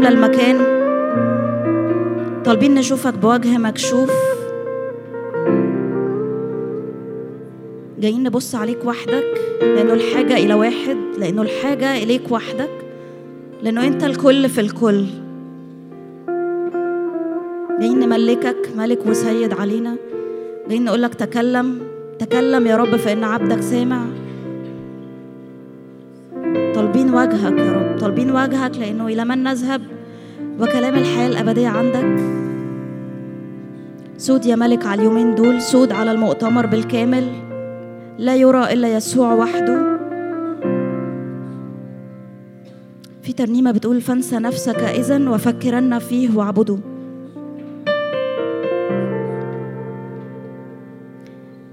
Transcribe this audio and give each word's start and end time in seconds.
المكان 0.00 0.58
طالبين 2.44 2.74
نشوفك 2.74 3.14
بوجه 3.14 3.58
مكشوف. 3.58 4.10
جايين 7.98 8.22
نبص 8.22 8.54
عليك 8.54 8.84
وحدك 8.84 9.40
لأنه 9.60 9.92
الحاجة 9.92 10.36
إلى 10.36 10.54
واحد 10.54 10.96
لأنه 11.18 11.42
الحاجة 11.42 11.96
إليك 11.96 12.32
وحدك 12.32 12.70
لأنه 13.62 13.86
أنت 13.86 14.04
الكل 14.04 14.48
في 14.48 14.60
الكل. 14.60 15.06
جايين 17.80 18.00
نملكك 18.00 18.68
ملك 18.76 19.06
وسيد 19.06 19.52
علينا. 19.52 19.96
جايين 20.68 20.84
نقول 20.84 21.02
لك 21.02 21.14
تكلم 21.14 21.78
تكلم 22.18 22.66
يا 22.66 22.76
رب 22.76 22.96
فإن 22.96 23.24
عبدك 23.24 23.60
سامع. 23.60 24.00
وجهك 27.26 27.58
يا 27.58 27.72
رب. 27.72 27.98
طالبين 27.98 28.30
وجهك 28.30 28.78
لأنه 28.78 29.06
إلى 29.06 29.24
من 29.24 29.42
نذهب 29.42 29.82
وكلام 30.60 30.94
الحياة 30.94 31.28
الأبدية 31.28 31.68
عندك. 31.68 32.06
سود 34.18 34.46
يا 34.46 34.56
ملك 34.56 34.86
على 34.86 35.00
اليومين 35.00 35.34
دول 35.34 35.62
سود 35.62 35.92
على 35.92 36.10
المؤتمر 36.10 36.66
بالكامل. 36.66 37.24
لا 38.18 38.34
يرى 38.34 38.72
إلا 38.72 38.96
يسوع 38.96 39.34
وحده. 39.34 39.98
في 43.22 43.32
ترنيمة 43.32 43.70
بتقول 43.70 44.00
فانسى 44.00 44.38
نفسك 44.38 44.78
إذا 44.78 45.30
وفكرن 45.30 45.98
فيه 45.98 46.36
واعبده. 46.36 46.78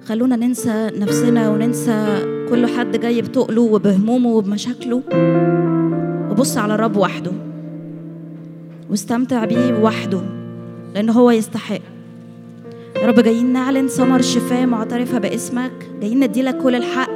خلونا 0.06 0.36
ننسى 0.36 0.90
نفسنا 0.98 1.50
وننسى 1.50 2.33
كل 2.50 2.68
حد 2.68 3.00
جاي 3.00 3.22
بتقله 3.22 3.62
وبهمومه 3.62 4.30
وبمشاكله. 4.30 5.02
وبص 6.32 6.58
على 6.58 6.76
الرب 6.76 6.98
وحده. 6.98 7.32
واستمتع 8.90 9.46
بيه 9.46 9.80
وحده. 9.82 10.22
لأن 10.96 11.10
هو 11.10 11.32
يستحق. 11.32 11.82
يا 12.96 13.08
رب 13.08 13.20
جايين 13.20 13.54
نعلن 13.54 13.88
ثمر 13.88 14.22
شفاء 14.22 14.66
معترفة 14.66 15.18
باسمك. 15.18 15.72
جايين 16.02 16.24
نديلك 16.24 16.58
كل 16.58 16.76
الحق. 16.76 17.10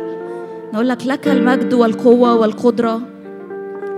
نقول 0.74 0.90
لك 0.90 1.08
لك 1.08 1.28
المجد 1.28 1.74
والقوة 1.74 2.36
والقدرة 2.36 3.02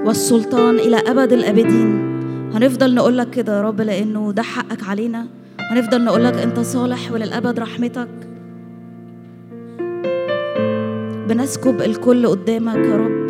والسلطان 0.05 0.75
إلى 0.75 0.97
أبد 0.97 1.33
الأبدين. 1.33 2.09
هنفضل 2.53 2.95
نقول 2.95 3.17
لك 3.17 3.29
كده 3.29 3.57
يا 3.57 3.61
رب 3.61 3.81
لأنه 3.81 4.31
ده 4.31 4.41
حقك 4.41 4.83
علينا. 4.83 5.27
هنفضل 5.59 6.03
نقول 6.03 6.23
لك 6.23 6.33
أنت 6.33 6.59
صالح 6.59 7.11
وللأبد 7.11 7.59
رحمتك. 7.59 8.28
بنسكب 11.29 11.81
الكل 11.81 12.27
قدامك 12.27 12.75
يا 12.75 12.97
رب. 12.97 13.29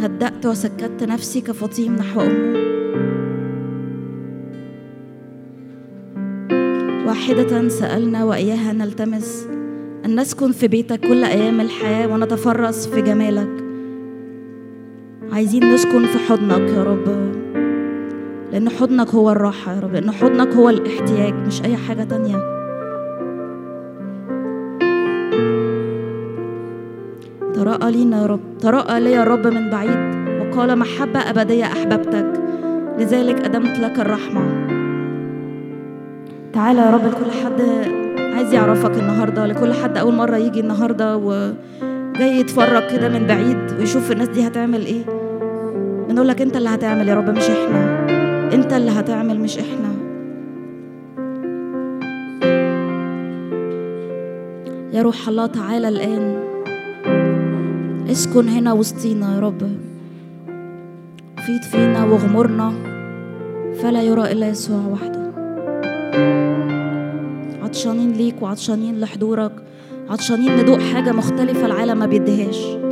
هدأت 0.00 0.46
وسكت 0.46 1.02
نفسي 1.02 1.40
كفطيم 1.40 1.96
نحو 1.96 2.20
أمه. 2.20 2.62
واحدة 7.06 7.68
سألنا 7.68 8.24
وإياها 8.24 8.72
نلتمس 8.72 9.48
أن 10.04 10.20
نسكن 10.20 10.52
في 10.52 10.68
بيتك 10.68 11.00
كل 11.00 11.24
أيام 11.24 11.60
الحياة 11.60 12.06
ونتفرس 12.06 12.86
في 12.86 13.02
جمالك. 13.02 13.64
عايزين 15.32 15.74
نسكن 15.74 16.06
في 16.06 16.18
حضنك 16.18 16.70
يا 16.70 16.82
رب 16.82 17.32
لأن 18.52 18.68
حضنك 18.68 19.08
هو 19.08 19.30
الراحة 19.30 19.74
يا 19.74 19.80
رب 19.80 19.92
لأن 19.92 20.10
حضنك 20.10 20.48
هو 20.54 20.68
الاحتياج 20.68 21.34
مش 21.34 21.62
أي 21.62 21.76
حاجة 21.76 22.04
تانية. 22.04 22.61
تراءى 27.62 27.92
لينا 27.92 28.22
يا 28.22 28.26
رب. 28.26 28.40
تراءى 28.60 29.00
لي 29.00 29.12
يا 29.12 29.24
رب 29.24 29.46
من 29.46 29.70
بعيد. 29.70 29.98
وقال 30.40 30.78
محبة 30.78 31.18
أبدية 31.30 31.64
أحببتك. 31.64 32.32
لذلك 32.98 33.44
أدمت 33.44 33.78
لك 33.78 34.00
الرحمة. 34.00 34.40
تعالى 36.52 36.80
يا 36.80 36.90
رب 36.90 37.06
لكل 37.06 37.30
حد 37.44 37.60
عايز 38.36 38.54
يعرفك 38.54 38.98
النهاردة. 38.98 39.46
لكل 39.46 39.72
حد 39.72 39.98
أول 39.98 40.14
مرة 40.14 40.36
يجي 40.36 40.60
النهاردة 40.60 41.16
وجاي 41.16 42.40
يتفرج 42.40 42.82
كده 42.92 43.08
من 43.08 43.26
بعيد 43.26 43.78
ويشوف 43.78 44.12
الناس 44.12 44.28
دي 44.28 44.46
هتعمل 44.46 44.86
إيه. 44.86 45.02
بنقول 46.08 46.28
لك 46.28 46.42
أنت 46.42 46.56
اللي 46.56 46.68
هتعمل 46.68 47.08
يا 47.08 47.14
رب 47.14 47.30
مش 47.30 47.50
إحنا. 47.50 48.06
أنت 48.54 48.72
اللي 48.72 48.90
هتعمل 48.90 49.40
مش 49.40 49.58
إحنا. 49.58 49.92
يا 54.92 55.02
روح 55.02 55.28
الله 55.28 55.46
تعالى 55.46 55.88
الآن. 55.88 56.51
اسكن 58.12 58.48
هنا 58.48 58.72
وسطينا 58.72 59.34
يا 59.34 59.40
رب. 59.40 59.60
فيض 61.46 61.62
فينا 61.62 62.04
واغمرنا 62.04 62.72
فلا 63.82 64.02
يرى 64.02 64.32
إلا 64.32 64.48
يسوع 64.48 64.86
وحده. 64.86 65.32
عطشانين 67.62 68.12
ليك 68.12 68.42
وعطشانين 68.42 69.00
لحضورك 69.00 69.52
عطشانين 70.10 70.56
ندوق 70.56 70.78
حاجة 70.80 71.12
مختلفة 71.12 71.66
العالم 71.66 71.98
ما 71.98 72.06
بيديهاش. 72.06 72.91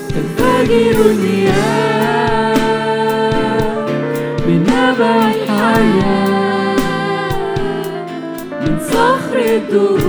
تنفجر 0.09 0.97
المياه 1.11 2.55
من 4.47 4.59
نبع 4.63 5.13
الحياة. 5.27 6.75
من 8.61 8.73
صخر 8.91 9.37
الدهور. 9.55 10.06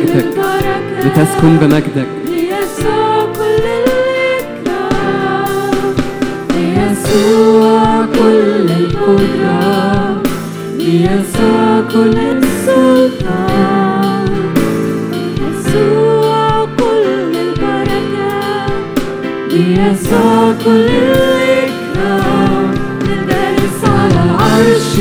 بمجدك. 0.00 0.26
لتسكن 1.04 1.56
بمجدك. 1.56 2.06
ليسوع 2.26 3.24
كل 3.38 3.64
الإكرام 4.46 5.74
ليسوع 6.54 8.06
كل 8.14 8.68
القدرة 8.80 10.22
ليسوع 10.78 11.82
كل 11.92 12.16
السلطان 12.36 13.50
ليسوع 15.12 16.64
كل 16.78 17.06
البركة 17.36 18.66
ليسوع 19.50 20.52
كل 20.64 20.88
الإكرام 20.90 22.74
للجالس 23.04 23.80
على 23.84 24.20
العرش. 24.24 24.92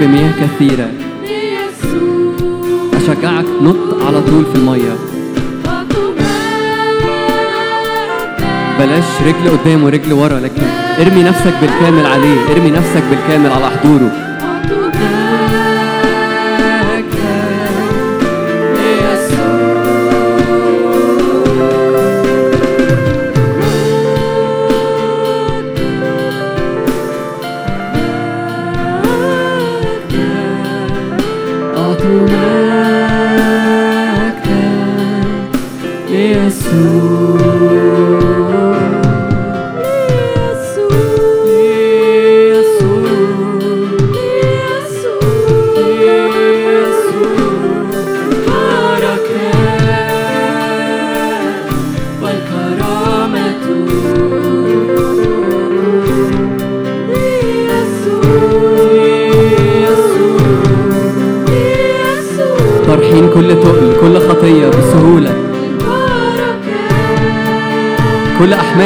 بمياه 0.00 0.32
كثيرة. 0.40 0.88
أشجعك 2.94 3.44
نط 3.62 4.02
على 4.06 4.22
طول 4.22 4.44
في 4.52 4.58
المية. 4.58 4.96
بلاش 8.78 9.04
رجل 9.26 9.58
قدام 9.58 9.84
ورجل 9.84 10.12
ورا 10.12 10.40
لكن 10.40 10.62
ارمي 11.00 11.22
نفسك 11.22 11.54
بالكامل 11.60 12.06
عليه 12.06 12.36
ارمي 12.52 12.70
نفسك 12.70 13.02
بالكامل 13.10 13.50
على 13.50 13.70
حضوره. 13.70 14.25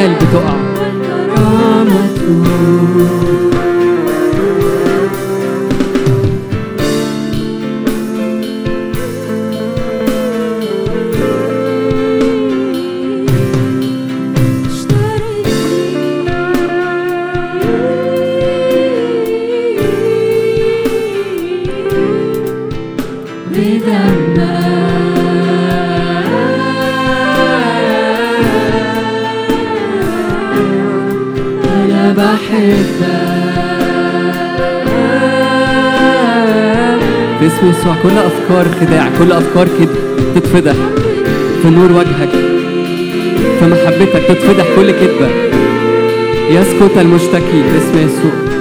أحمال 0.00 0.14
بتقع 0.14 0.49
كل 38.51 38.57
افكار 38.57 38.79
خداع 38.79 39.09
كل 39.19 39.31
افكار 39.31 39.67
كده 39.79 39.91
تتفضح 40.35 40.73
في 41.61 41.69
نور 41.69 41.91
وجهك 41.91 42.29
في 43.59 43.65
محبتك 43.65 44.23
تتفضح 44.27 44.65
كل 44.75 44.91
كذبه 44.91 45.29
يسكت 46.49 46.97
المشتكي 46.97 47.61
باسم 47.61 47.97
يسوع. 48.07 48.51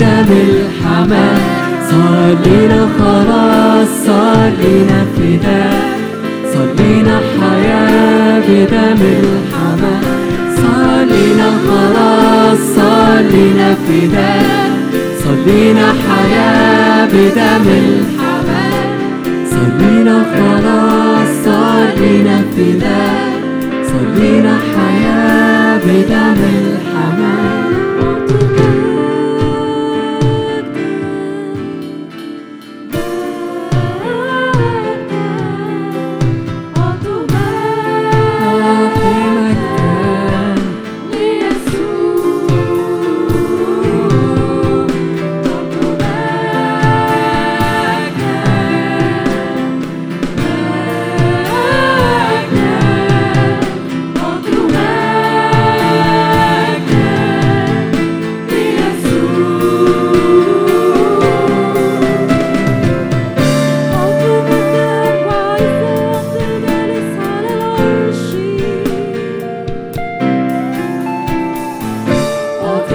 بدم 0.00 0.32
الحمام 0.32 1.38
صار 1.90 2.36
لينا 2.44 2.88
خلاص 2.98 3.88
صار 4.06 4.50
لينا 4.62 5.00
فداء 5.16 5.98
صار 6.54 6.68
لينا 6.78 7.20
حياة 7.40 8.40
بدم 8.48 9.00
الحمام 9.02 10.02
صار 10.56 11.04
لينا 11.04 11.50
خلاص 11.66 12.58
صار 12.76 13.20
لينا 13.32 13.74
فداء 13.74 14.70
صار 15.24 15.36
لينا 15.46 15.86
حياة 16.08 17.06
بدم 17.06 17.66
الحمام 17.68 18.72
صار 19.50 19.72
لينا 19.80 20.22
خلاص 20.34 21.28
صار 21.44 21.88
لينا 22.00 22.42
فداء 22.56 23.40
صار 23.84 24.06
لينا 24.16 24.58
حياة 24.74 25.78
بدم 25.78 26.40
الحمام 26.58 27.65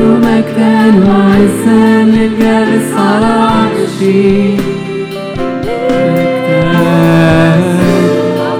مجدا 0.01 0.79
وعزا 1.07 2.03
للجالس 2.03 2.93
على 2.97 3.25
عرشي 3.25 4.55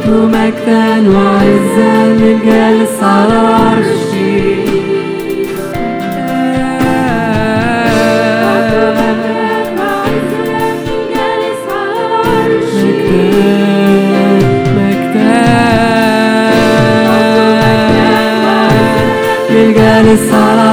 مجدا 0.07 1.10
وعزا 1.10 2.05
للجالس 2.19 3.03
على 3.03 3.33
عرشي 3.33 4.62
للجالس 19.50 20.33
على 20.33 20.70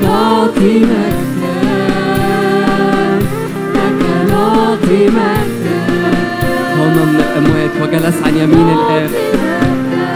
نعطي 0.01 0.79
مجدك 0.79 1.43
لك 3.75 4.01
نعطي 4.29 5.01
مجدك 5.07 5.83
من 6.77 7.19
الأموات 7.19 7.71
وجلس 7.81 8.17
عن 8.25 8.33
يمين 8.37 8.69
الآب. 8.69 9.09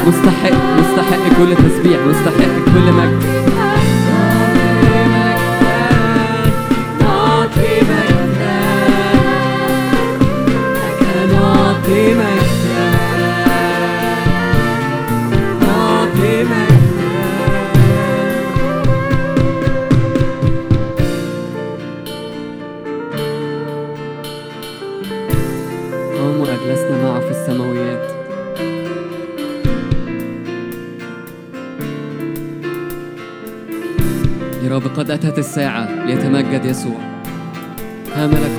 مستحق 0.07 0.57
مستحق 0.79 1.23
كل 1.37 1.55
تسبيح 1.55 1.99
مستحق 2.07 2.55
كل 2.65 2.91
مجد. 2.91 3.46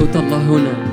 ملكوت 0.08 0.16
الله 0.16 0.38
هنا. 0.38 0.87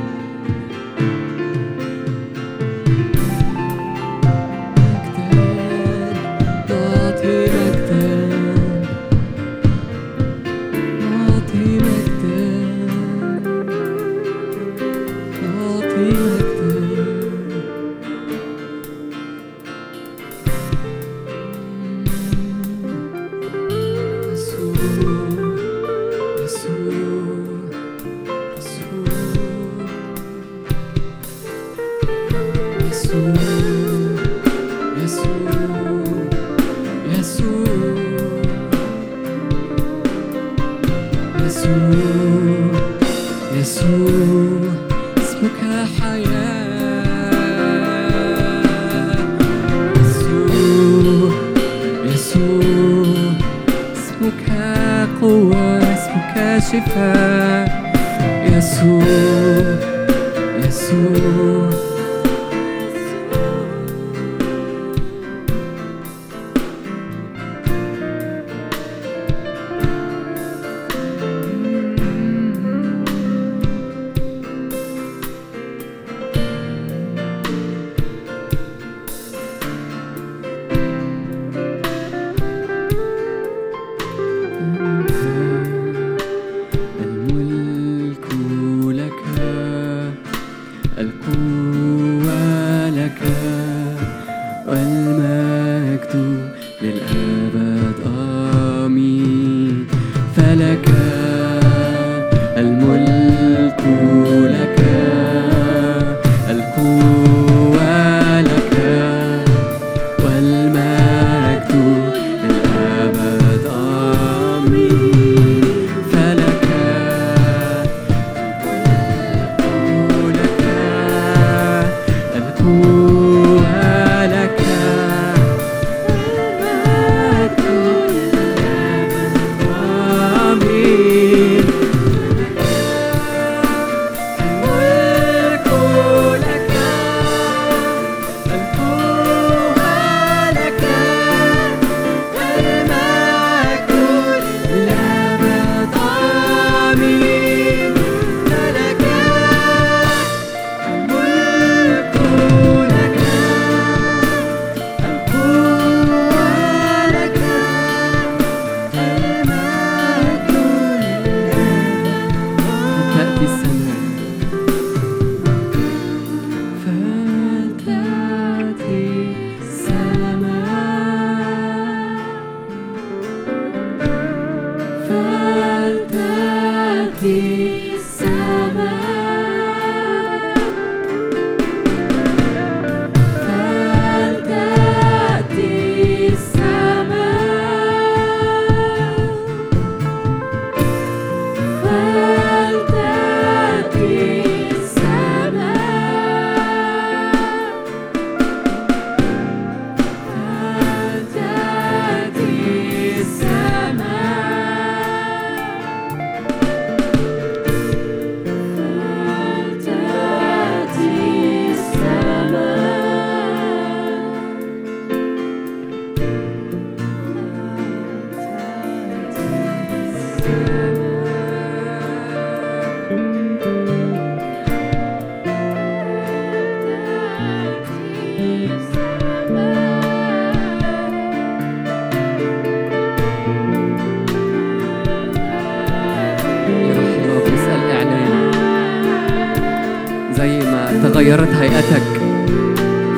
تغيرت 241.13 241.49
هيئتك 241.49 242.03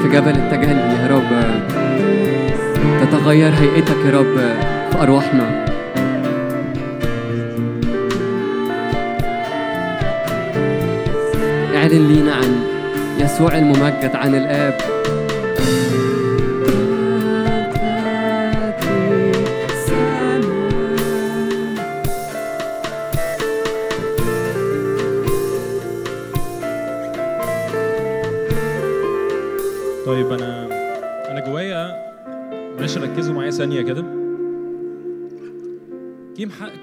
في 0.01 0.09
جبل 0.13 0.29
التجلي 0.29 0.71
يا 0.71 1.07
رب. 1.07 1.31
تتغير 3.01 3.53
هيئتك 3.53 3.95
يا 4.05 4.11
رب 4.11 4.37
في 4.91 5.01
أرواحنا. 5.01 5.65
اعلن 11.75 12.07
لينا 12.07 12.33
عن 12.33 12.61
يسوع 13.19 13.57
الممجد 13.57 14.11
عن 14.15 14.35
الآب. 14.35 14.76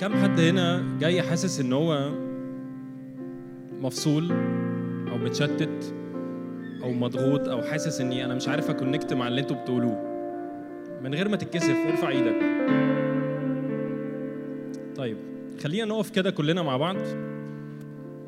كم 0.01 0.15
حد 0.23 0.41
هنا 0.41 0.85
جاي 1.01 1.23
حاسس 1.23 1.61
إن 1.61 1.73
هو 1.73 2.11
مفصول 3.81 4.33
أو 5.11 5.19
متشتت 5.19 5.95
أو 6.83 6.93
مضغوط 6.93 7.49
أو 7.49 7.63
حاسس 7.63 8.01
إني 8.01 8.25
أنا 8.25 8.35
مش 8.35 8.49
عارف 8.49 8.71
أكونكت 8.71 9.13
مع 9.13 9.29
اللي 9.29 9.41
أنتوا 9.41 9.57
بتقولوه؟ 9.57 10.15
من 11.03 11.15
غير 11.15 11.29
ما 11.29 11.37
تتكسف 11.37 11.77
ارفع 11.91 12.09
إيدك. 12.09 12.37
طيب 14.97 15.17
خلينا 15.63 15.85
نقف 15.85 16.11
كده 16.11 16.31
كلنا 16.31 16.63
مع 16.63 16.77
بعض. 16.77 16.97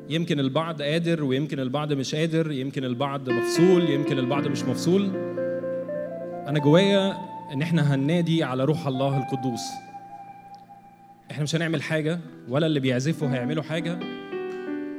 يمكن 0.09 0.39
البعض 0.39 0.81
قادر 0.81 1.23
ويمكن 1.23 1.59
البعض 1.59 1.93
مش 1.93 2.15
قادر 2.15 2.51
يمكن 2.51 2.83
البعض 2.83 3.29
مفصول 3.29 3.89
يمكن 3.89 4.19
البعض 4.19 4.47
مش 4.47 4.63
مفصول. 4.63 5.09
أنا 6.47 6.59
جوايا 6.59 7.17
إن 7.53 7.61
إحنا 7.61 7.95
هننادي 7.95 8.43
على 8.43 8.65
روح 8.65 8.87
الله 8.87 9.17
القدوس. 9.17 9.86
إحنا 11.31 11.43
مش 11.43 11.55
هنعمل 11.55 11.81
حاجة 11.81 12.19
ولا 12.49 12.67
اللي 12.67 12.79
بيعزفوا 12.79 13.27
هيعملوا 13.29 13.63
حاجة. 13.63 13.99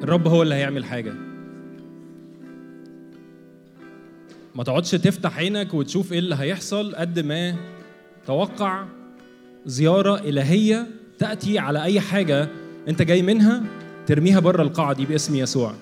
الرب 0.03 0.29
هو 0.29 0.43
اللي 0.43 0.55
هيعمل 0.55 0.85
حاجة. 0.85 1.13
ما 4.55 4.65
تقعدش 4.65 4.91
تفتح 4.91 5.39
عينك 5.39 5.75
وتشوف 5.75 6.13
إيه 6.13 6.19
اللي 6.19 6.35
هيحصل 6.39 6.95
قد 6.95 7.19
ما 7.21 7.55
توقع 8.27 8.85
زيارة 9.67 10.21
إلهية 10.21 10.87
تأتي 11.19 11.59
على 11.59 11.83
أي 11.83 12.01
حاجة 12.01 12.49
أنت 12.89 13.03
جاي 13.03 13.23
منها 13.23 13.63
ترميها 14.07 14.41
بره 14.41 14.63
القاعة 14.63 14.93
دي 14.93 15.05
باسم 15.05 15.35
يسوع. 15.35 15.75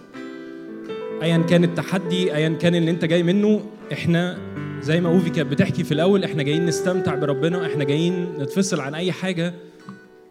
ايا 1.23 1.39
كان 1.39 1.65
التحدي 1.65 2.35
ايا 2.35 2.49
كان 2.49 2.75
اللي 2.75 2.91
أنت 2.91 3.05
جاي 3.05 3.23
منه 3.23 3.67
إحنا 3.93 4.39
زي 4.83 5.01
ما 5.01 5.09
أوفي 5.09 5.31
كانت 5.31 5.51
بتحكي 5.53 5.85
في 5.85 5.93
الأول 5.93 6.25
إحنا 6.25 6.43
جايين 6.43 6.67
نستمتع 6.67 7.15
بربنا 7.15 7.67
إحنا 7.67 7.85
جايين 7.85 8.27
نتفصل 8.39 8.81
عن 8.81 8.95
أي 8.95 9.13
حاجة. 9.13 9.55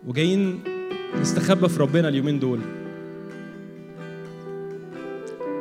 وجايين 0.07 0.59
نستخبى 1.21 1.69
في 1.69 1.79
ربنا 1.79 2.07
اليومين 2.07 2.39
دول. 2.39 2.59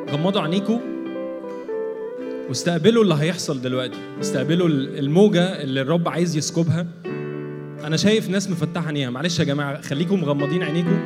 غمضوا 0.09 0.41
عينيكم 0.41 0.79
واستقبلوا 2.49 3.03
اللي 3.03 3.15
هيحصل 3.19 3.61
دلوقتي. 3.61 3.97
استقبلوا 4.21 4.67
الموجة 4.69 5.61
اللي 5.63 5.81
الرب 5.81 6.09
عايز 6.09 6.37
يسكبها. 6.37 6.87
أنا 7.83 7.97
شايف 7.97 8.29
ناس 8.29 8.49
مفتحة 8.49 8.87
عينيها. 8.87 9.09
معلش 9.09 9.39
يا 9.39 9.43
جماعة 9.43 9.81
خليكم 9.81 10.21
مغمضين 10.21 10.63
عينيكم 10.63 10.99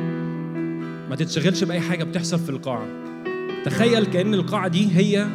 ما 1.10 1.16
تتشغلش 1.16 1.64
بأي 1.64 1.80
حاجة 1.80 2.04
بتحصل 2.04 2.38
في 2.38 2.50
القاعة. 2.50 2.86
تخيل 3.64 4.06
كأن 4.06 4.34
القاعة 4.34 4.68
دي 4.68 4.88
هي 4.96 5.26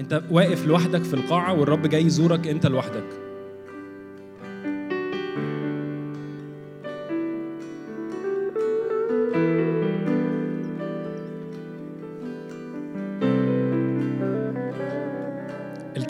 أنت 0.00 0.22
واقف 0.30 0.66
لوحدك 0.66 1.04
في 1.04 1.14
القاعة 1.14 1.60
والرب 1.60 1.86
جاي 1.86 2.02
يزورك 2.06 2.48
أنت 2.48 2.66
لوحدك. 2.66 3.21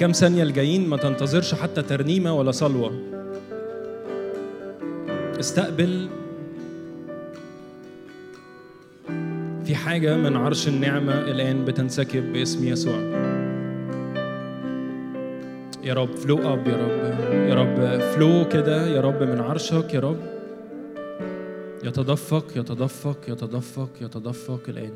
الكام 0.03 0.13
ثانية 0.13 0.43
الجايين 0.43 0.89
ما 0.89 0.97
تنتظرش 0.97 1.55
حتى 1.55 1.83
ترنيمة 1.83 2.35
ولا 2.35 2.51
صلوة. 2.51 2.93
استقبل. 5.41 6.09
في 9.65 9.75
حاجة 9.75 10.17
من 10.17 10.37
عرش 10.37 10.69
النعمة 10.69 11.13
الآن 11.19 11.65
بتنسكب 11.65 12.33
باسم 12.33 12.69
يسوع. 12.69 12.95
يا 15.85 15.95
رب 15.95 16.17
فلو 16.17 16.39
أب 16.53 16.67
يا 16.67 16.77
رب. 16.77 17.15
يا 17.49 17.55
رب 17.55 18.01
فلو 18.01 18.49
كده 18.49 18.87
يا 18.87 19.01
رب 19.01 19.23
من 19.23 19.41
عرشك 19.41 19.95
يا 19.95 20.01
رب. 20.01 20.21
يتدفق 21.85 22.45
يتدفق 22.57 23.19
يتدفق 23.29 23.91
يتدفق 24.01 24.61
الآن. 24.69 24.93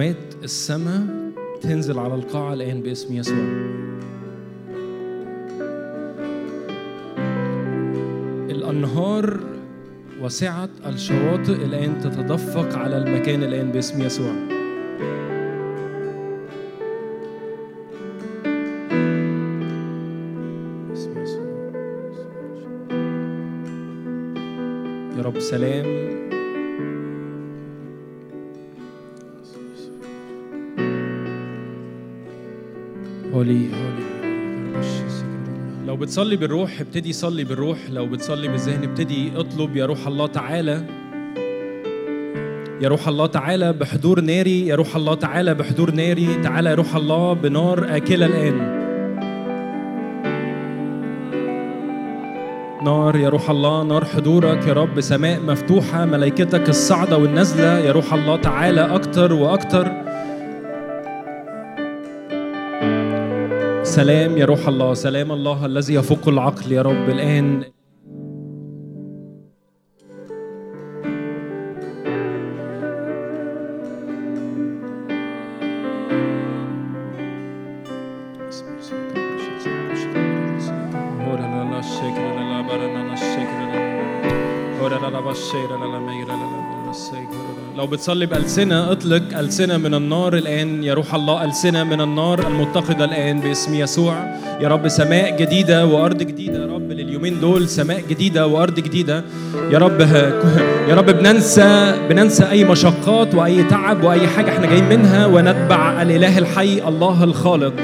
نغمات 0.00 0.34
السماء 0.44 1.06
تنزل 1.60 1.98
على 1.98 2.14
القاعة 2.14 2.52
الآن 2.52 2.82
باسم 2.82 3.14
يسوع. 3.14 3.44
الأنهار 8.50 9.40
وسعة 10.22 10.68
الشواطئ 10.86 11.64
الآن 11.64 12.00
تتدفق 12.00 12.78
على 12.78 12.98
المكان 12.98 13.42
الآن 13.42 13.72
باسم 13.72 14.02
يسوع. 14.02 14.32
يا 25.16 25.22
رب 25.22 25.38
سلام. 25.38 25.89
بتصلي 36.10 36.36
بالروح 36.36 36.80
ابتدي 36.80 37.12
صلي 37.12 37.44
بالروح. 37.44 37.78
لو 37.90 38.06
بتصلي 38.06 38.48
بالذهن 38.48 38.84
ابتدي 38.84 39.32
اطلب 39.36 39.76
يا 39.76 39.86
روح 39.86 40.06
الله 40.06 40.26
تعالى. 40.26 40.84
يا 42.80 42.88
روح 42.88 43.08
الله 43.08 43.26
تعالى 43.26 43.72
بحضور 43.72 44.20
ناري. 44.20 44.66
يا 44.66 44.74
روح 44.74 44.96
الله 44.96 45.14
تعالى 45.14 45.54
بحضور 45.54 45.90
ناري. 45.90 46.34
تعالى 46.42 46.70
يا 46.70 46.74
روح 46.74 46.96
الله 46.96 47.32
بنار 47.32 47.96
آكلة 47.96 48.26
الآن. 48.26 48.58
نار 52.84 53.16
يا 53.16 53.28
روح 53.28 53.50
الله 53.50 53.82
نار 53.82 54.04
حضورك 54.04 54.66
يا 54.66 54.72
رب. 54.72 55.00
سماء 55.00 55.40
مفتوحة 55.40 56.04
ملائكتك 56.04 56.68
الصاعدة 56.68 57.18
والنازلة. 57.18 57.78
يا 57.78 57.92
روح 57.92 58.14
الله 58.14 58.36
تعالى 58.36 58.80
أكتر 58.80 59.32
وأكتر. 59.32 59.99
سلام 63.90 64.38
يا 64.38 64.44
روح 64.44 64.68
الله 64.68 64.94
سلام 64.94 65.32
الله 65.32 65.66
الذي 65.66 65.94
يفوق 65.94 66.28
العقل 66.28 66.72
يا 66.72 66.82
رب. 66.82 67.08
الآن 67.08 67.64
بتصلي 88.00 88.26
بألسنة 88.26 88.92
اطلق 88.92 89.22
ألسنة 89.38 89.76
من 89.76 89.94
النار 89.94 90.34
الآن 90.34 90.84
يا 90.84 90.94
روح 90.94 91.14
الله 91.14 91.44
ألسنة 91.44 91.84
من 91.84 92.00
النار 92.00 92.46
المتقدة 92.46 93.04
الآن 93.04 93.40
باسم 93.40 93.74
يسوع. 93.74 94.14
يا 94.60 94.68
رب 94.68 94.88
سماء 94.88 95.36
جديدة 95.36 95.86
وأرض 95.86 96.18
جديدة 96.22 96.58
يا 96.58 96.66
رب 96.66 96.92
لليومين 96.92 97.40
دول 97.40 97.68
سماء 97.68 98.02
جديدة 98.10 98.46
وأرض 98.46 98.74
جديدة. 98.74 99.24
يا 99.70 99.78
رب 99.78 100.00
يا 100.88 100.94
رب 100.94 101.06
بننسى 101.06 101.94
بننسى 102.08 102.50
أي 102.50 102.64
مشقات 102.64 103.34
وأي 103.34 103.62
تعب 103.62 104.04
وأي 104.04 104.26
حاجة 104.26 104.50
إحنا 104.50 104.66
جايين 104.66 104.88
منها 104.88 105.26
ونتبع 105.26 106.02
الإله 106.02 106.38
الحي 106.38 106.88
الله 106.88 107.24
الخالق. 107.24 107.74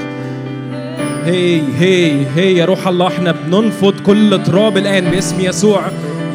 هي 1.25 1.61
هي 1.77 2.25
هي 2.35 2.57
يا 2.57 2.65
روح 2.65 2.87
الله 2.87 3.07
إحنا 3.07 3.31
بننفض 3.31 3.93
كل 3.99 4.43
تراب 4.43 4.77
الآن 4.77 5.05
باسم 5.05 5.39
يسوع. 5.39 5.81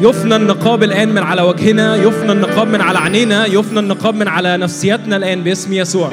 يفنى 0.03 0.35
النقاب 0.35 0.83
الآن 0.83 1.09
من 1.09 1.23
على 1.23 1.41
وجهنا 1.41 1.95
يفنى 1.95 2.31
النقاب 2.31 2.67
من 2.67 2.81
على 2.81 2.99
عينينا 2.99 3.45
يفنى 3.45 3.79
النقاب 3.79 4.15
من 4.15 4.27
على 4.27 4.57
نفسيتنا 4.57 5.15
الآن 5.15 5.43
باسم 5.43 5.73
يسوع. 5.73 6.11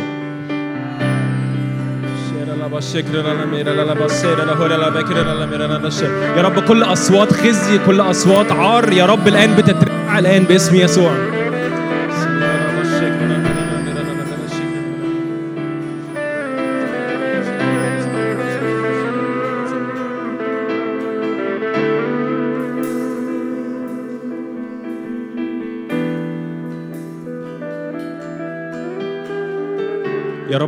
يا 6.36 6.42
رب 6.42 6.58
كل 6.68 6.82
أصوات 6.82 7.32
خزي 7.32 7.78
كل 7.86 8.00
أصوات 8.00 8.52
عار 8.52 8.92
يا 8.92 9.06
رب 9.06 9.28
الآن 9.28 9.54
بتترفع 9.56 10.18
الآن 10.18 10.42
باسم 10.42 10.74
يسوع. 10.76 11.39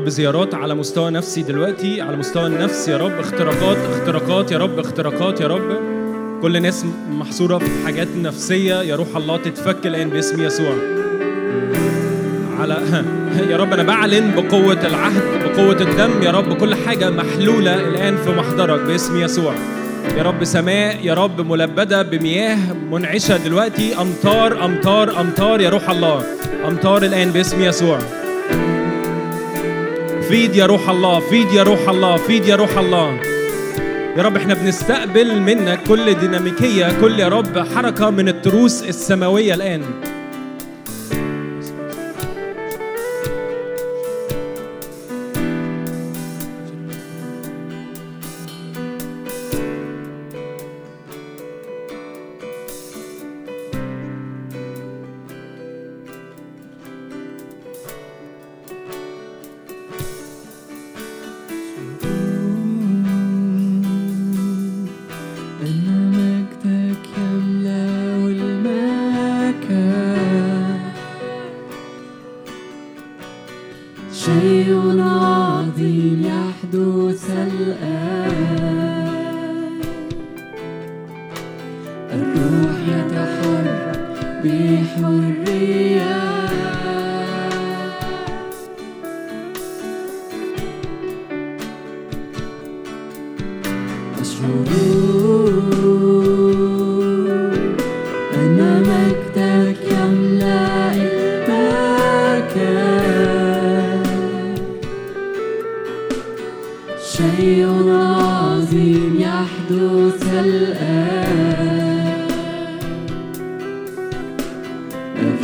رب 0.03 0.09
زيارات 0.09 0.55
على 0.55 0.75
مستوى 0.75 1.11
نفسي 1.11 1.43
دلوقتي 1.43 2.01
على 2.01 2.17
مستوى 2.17 2.47
النفس 2.47 2.89
يا 2.89 2.97
رب. 2.97 3.19
اختراقات 3.21 3.77
اختراقات 3.77 4.53
يا 4.53 4.59
رب 4.59 4.79
اختراقات 4.79 5.41
يا 5.41 5.47
رب. 5.47 5.77
كل 6.43 6.57
الناس 6.57 6.85
محصورة 7.11 7.59
في 7.59 7.71
حاجات 7.85 8.09
نفسية 8.17 8.83
يا 8.83 8.97
روح 8.97 9.17
الله 9.17 9.37
تتفك 9.37 9.87
الآن 9.87 10.11
باسم 10.11 10.43
يسوع. 10.43 10.75
على 12.59 12.77
يا 13.51 13.57
رب 13.57 13.73
أنا 13.73 13.83
بعلن 13.83 14.31
بقوة 14.37 14.87
العهد 14.87 15.23
بقوة 15.45 15.81
الدم. 15.81 16.23
يا 16.23 16.31
رب 16.31 16.53
كل 16.53 16.75
حاجة 16.75 17.11
محلولة 17.11 17.75
الآن 17.75 18.17
في 18.17 18.31
محضرك 18.31 18.81
باسم 18.81 19.23
يسوع. 19.23 19.55
يا 20.17 20.23
رب 20.23 20.45
سماء 20.45 20.97
يا 21.03 21.15
رب 21.15 21.41
ملبدة 21.41 22.03
بمياه 22.03 22.59
منعشة 22.91 23.37
دلوقتي. 23.37 23.95
أمطار 24.01 24.65
أمطار 24.65 25.21
أمطار 25.21 25.61
يا 25.61 25.71
روح 25.71 25.91
الله. 25.91 26.25
أمطار 26.69 27.03
الآن 27.03 27.31
باسم 27.31 27.63
يسوع. 27.63 27.99
فيد 30.33 30.57
يا 30.57 30.67
روح 30.67 30.89
الله 30.89 31.21
فيد 31.21 31.53
يا 31.53 31.63
روح 31.63 31.89
الله 31.89 32.17
فيد 32.17 32.47
يا 32.47 32.57
روح 32.57 32.79
الله. 32.79 33.21
يا 34.17 34.23
رب 34.23 34.37
إحنا 34.37 34.55
بنستقبل 34.55 35.41
منك 35.41 35.81
كل 35.89 36.15
ديناميكية 36.15 37.01
كل 37.01 37.21
يا 37.21 37.29
رب 37.29 37.59
حركة 37.75 38.11
من 38.11 38.29
التروس 38.29 38.83
السماوية 38.83 39.55
الآن. 39.55 39.83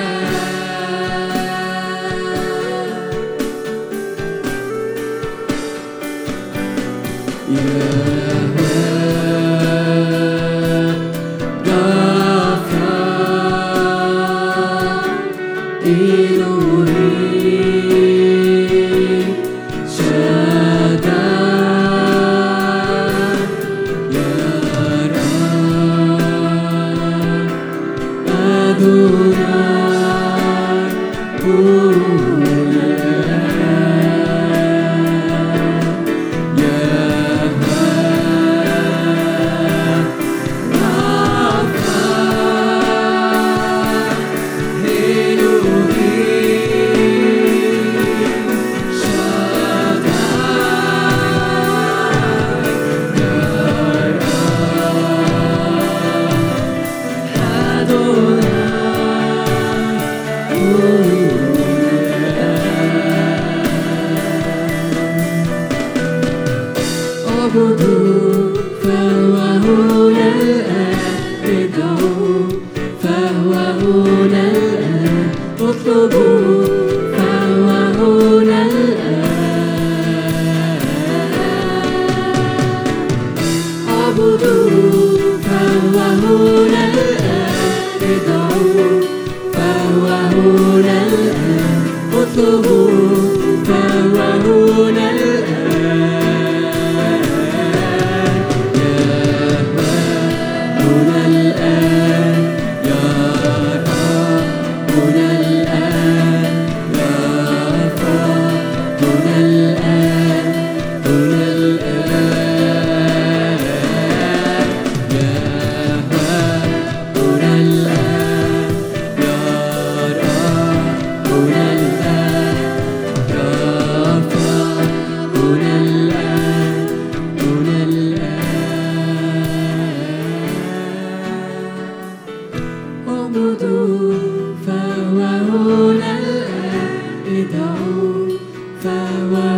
forever. 138.86 139.55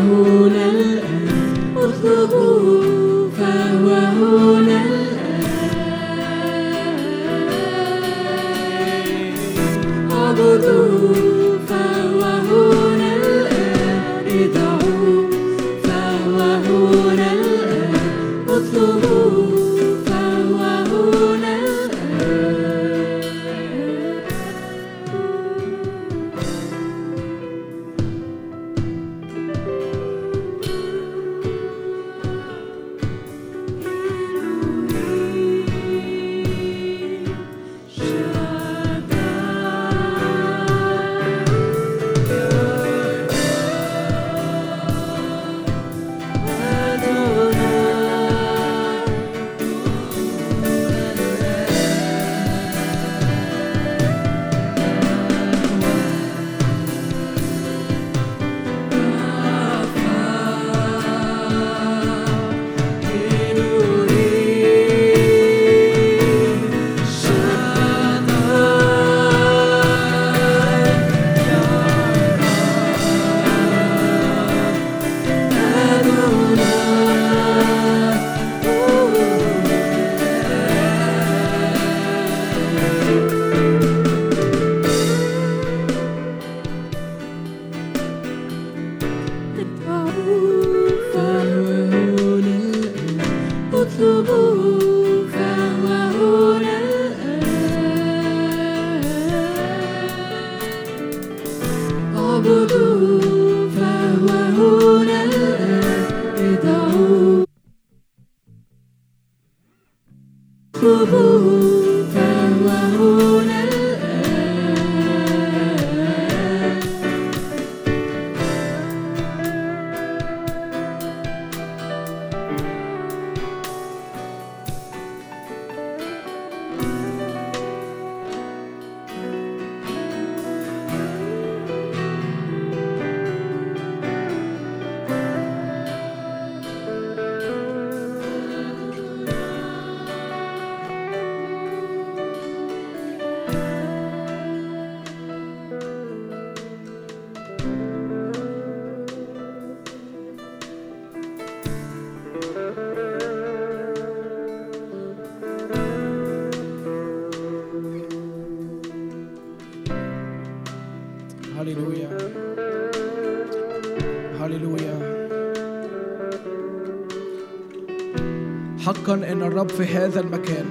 حقا 169.08 169.32
إن 169.32 169.42
الرب 169.42 169.70
في 169.70 169.86
هذا 169.86 170.20
المكان. 170.20 170.66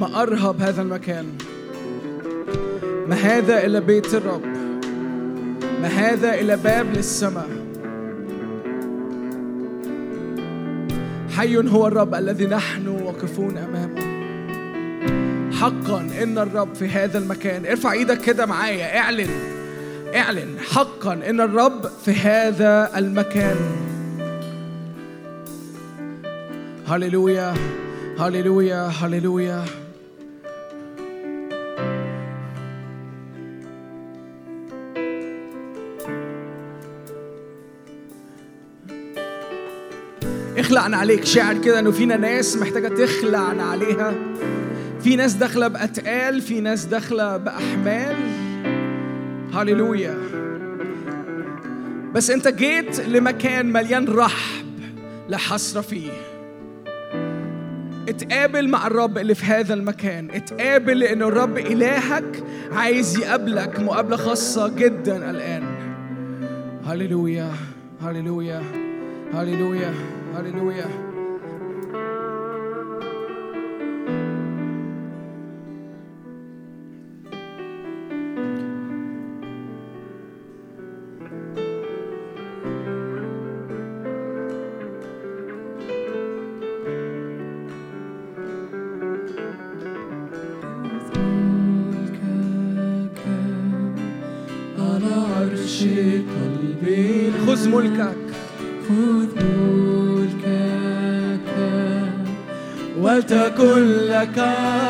ما 0.00 0.22
أرهب 0.22 0.60
هذا 0.60 0.82
المكان. 0.82 1.26
ما 3.08 3.14
هذا 3.14 3.66
إلا 3.66 3.78
بيت 3.78 4.14
الرب. 4.14 4.42
ما 5.82 5.88
هذا 5.88 6.40
إلا 6.40 6.56
باب 6.56 6.86
للسماء. 6.94 7.48
حي 11.36 11.56
هو 11.56 11.86
الرب 11.86 12.14
الذي 12.14 12.46
نحن 12.46 12.88
واقفون 12.88 13.58
أمامه. 13.58 14.00
حقا 15.52 16.08
إن 16.22 16.38
الرب 16.38 16.74
في 16.74 16.88
هذا 16.88 17.18
المكان. 17.18 17.66
ارفع 17.66 17.92
إيدك 17.92 18.20
كده 18.20 18.46
معايا 18.46 18.98
اعلن 18.98 19.30
اعلن. 20.16 20.58
حقا 20.58 21.12
إن 21.12 21.40
الرب 21.40 21.86
في 22.04 22.12
هذا 22.12 22.98
المكان. 22.98 23.87
هللويا 26.88 27.54
هللويا 28.18 28.86
هللويا 28.86 29.64
اخلعنا 40.58 40.96
عليك 40.96 41.24
شاعر 41.24 41.58
كده 41.58 41.78
إنه 41.78 41.90
فينا 41.90 42.16
ناس 42.16 42.56
محتاجة 42.56 42.88
تخلعنا 42.88 43.62
عليها. 43.62 44.14
في 45.00 45.16
ناس 45.16 45.32
داخلة 45.34 45.68
بأتقال 45.68 46.40
في 46.40 46.60
ناس 46.60 46.84
داخلة 46.84 47.36
بأحمال. 47.36 48.16
هللويا 49.54 50.18
بس 52.14 52.30
أنت 52.30 52.48
جيت 52.48 53.00
لمكان 53.00 53.72
مليان 53.72 54.08
رحب 54.08 54.66
لا 55.28 55.36
حصر 55.36 55.82
فيه. 55.82 56.37
اتقابل 58.08 58.68
مع 58.68 58.86
الرب 58.86 59.18
اللي 59.18 59.34
في 59.34 59.44
هذا 59.44 59.74
المكان. 59.74 60.30
اتقابل 60.30 60.98
لأن 60.98 61.22
الرب 61.22 61.58
إلهك 61.58 62.44
عايز 62.72 63.18
يقابلك 63.18 63.80
مقابلة 63.80 64.16
خاصة 64.16 64.68
جدا 64.68 65.30
الآن. 65.30 65.62
هللويا. 66.86 67.50
هللويا. 68.02 68.62
هللويا. 69.34 69.94
هللويا. 70.34 71.07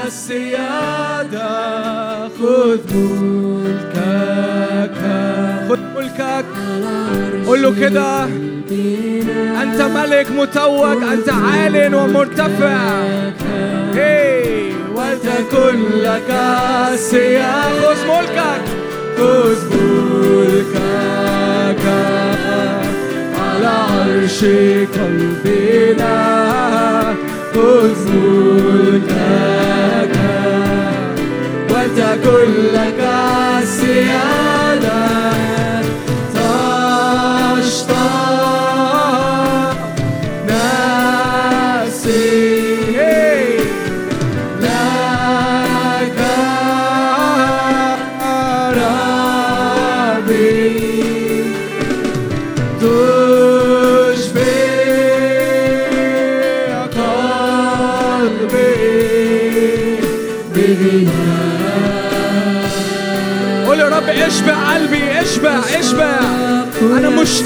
السيادة. 0.09 1.49
خذ 2.29 2.97
ملكك. 3.65 4.99
خذ 5.69 5.81
ملكك. 5.97 6.45
قول 7.47 7.63
له 7.63 7.75
كده. 7.81 8.25
أنت 9.63 9.81
ملك 9.83 10.31
متوج. 10.31 11.03
أنت 11.13 11.29
عال 11.29 11.95
ومرتفع. 11.95 12.79
هي 13.95 14.73
ولتكن 14.95 15.79
لك 16.03 16.31
السيادة 16.93 17.81
خذ 17.81 18.07
ملكك. 18.07 18.63
خذ 19.19 19.77
ملكك. 20.33 20.79
على 23.41 23.67
عرش 23.67 24.45
قلبنا. 24.95 26.17
خذ 27.55 28.08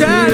أنا 0.00 0.31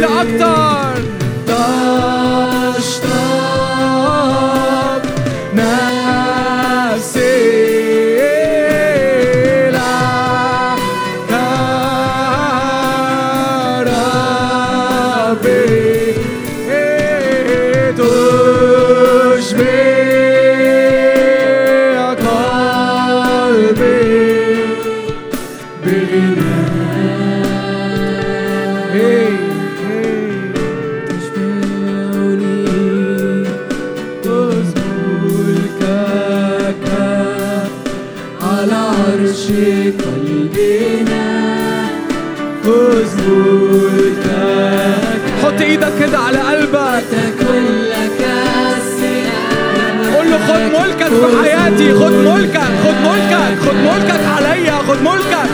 حياتي 51.89 52.05
خد 52.05 52.13
ملكك 52.13 52.71
خد 52.85 52.95
ملكك 53.05 53.59
خد 53.65 53.75
ملكك 53.75 54.21
عليا 54.37 54.75
خد 54.89 55.03
ملكك. 55.03 55.51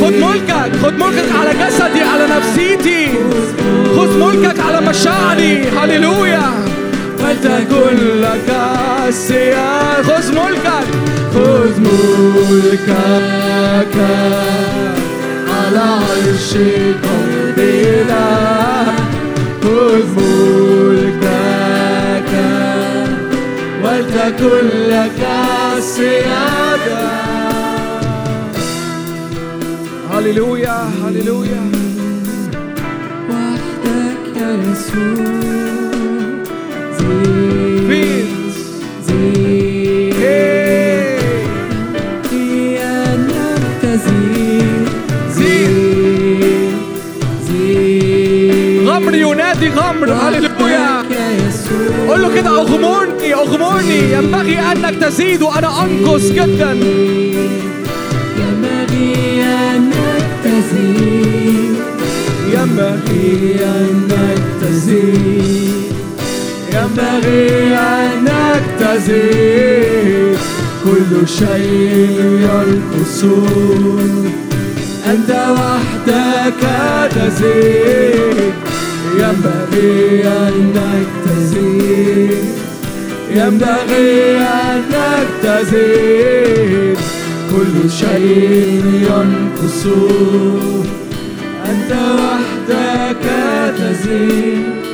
خد 0.00 0.12
ملكك 0.12 0.72
خد 0.82 0.98
ملكك 0.98 1.28
على 1.40 1.50
جسدي 1.50 2.02
على 2.02 2.26
نفسيتي. 2.36 3.08
خد 3.96 4.08
ملكك 4.08 4.60
على 4.60 4.80
مشاعري. 4.80 5.68
هللويا. 5.68 6.50
ولتكن 7.18 8.20
لك 8.20 8.48
السيادة 9.08 10.02
خذ 10.02 10.32
ملكك. 10.32 10.86
خذ 11.34 11.80
ملكك 12.50 12.96
على 15.48 15.80
عرش 15.80 16.54
قلبنا 17.04 18.24
خذ 19.62 20.06
ملكك. 20.16 20.39
ولتكن 24.20 24.66
لك 24.88 25.20
السيادة 25.78 27.10
هللويا 30.10 30.90
هللويا. 31.04 31.70
وحدك 33.30 34.36
يا 34.36 34.50
يسوع 34.72 35.24
زيد 36.98 38.28
زيد 39.06 40.14
لأنك 42.32 43.64
تزيد 43.82 44.88
زيد 45.30 46.74
زيد 47.48 48.88
غمر 48.88 49.14
ينادي 49.14 49.68
غمر. 49.68 50.09
قول 52.20 52.28
له 52.28 52.40
كده 52.40 52.60
أغمرني 52.60 53.34
أغمرني 53.34 54.12
ينبغي 54.12 54.58
أنك 54.58 54.94
تزيد 54.94 55.42
وأنا 55.42 55.82
أنقص 55.82 56.22
جدا. 56.22 56.72
يا 59.38 59.80
تزيد. 60.44 61.76
ينبغي 62.52 63.60
أنك 63.64 64.42
تزيد. 64.62 65.92
ينبغي 66.72 67.76
أنك 67.76 68.64
تزيد. 68.80 70.38
كل 70.84 71.28
شيء 71.28 72.40
يرقص 72.42 73.24
أنت 75.06 75.30
وحدك 75.30 76.62
تزيد. 77.10 78.69
ينبغي 79.20 80.24
أنك 80.24 81.06
تزيد 81.24 82.44
ينبغي 83.30 84.38
أنك 84.38 85.28
تزيد. 85.42 86.98
كل 87.50 87.90
شيء 87.90 88.84
ينقص 89.10 89.86
أنت 91.70 91.90
وحدك 91.92 93.24
تزيد. 93.78 94.89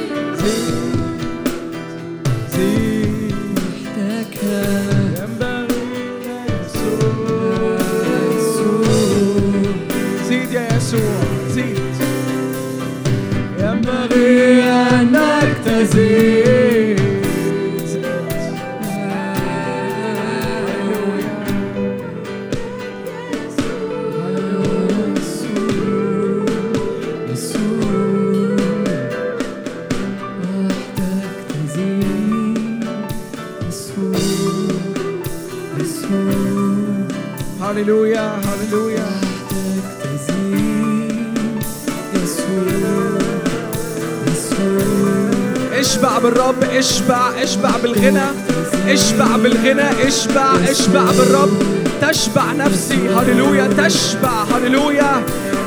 بالغنى 50.25 50.71
اشبع 50.71 50.71
اشبع 50.71 51.03
بالرب. 51.19 51.62
تشبع 52.03 52.53
نفسي. 52.53 53.09
هللويا 53.09 53.69
تشبع. 53.79 54.45
هللويا. 54.55 55.23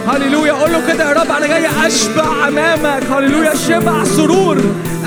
هللويا. 0.08 0.54
قول 0.54 0.72
له 0.72 0.82
كده 0.88 1.10
يا 1.10 1.14
رب 1.14 1.32
أنا 1.32 1.48
جاي 1.48 1.68
أشبع 1.86 2.48
أمامك. 2.48 3.04
هللويا. 3.12 3.54
شبع 3.68 4.04
سرور 4.04 4.58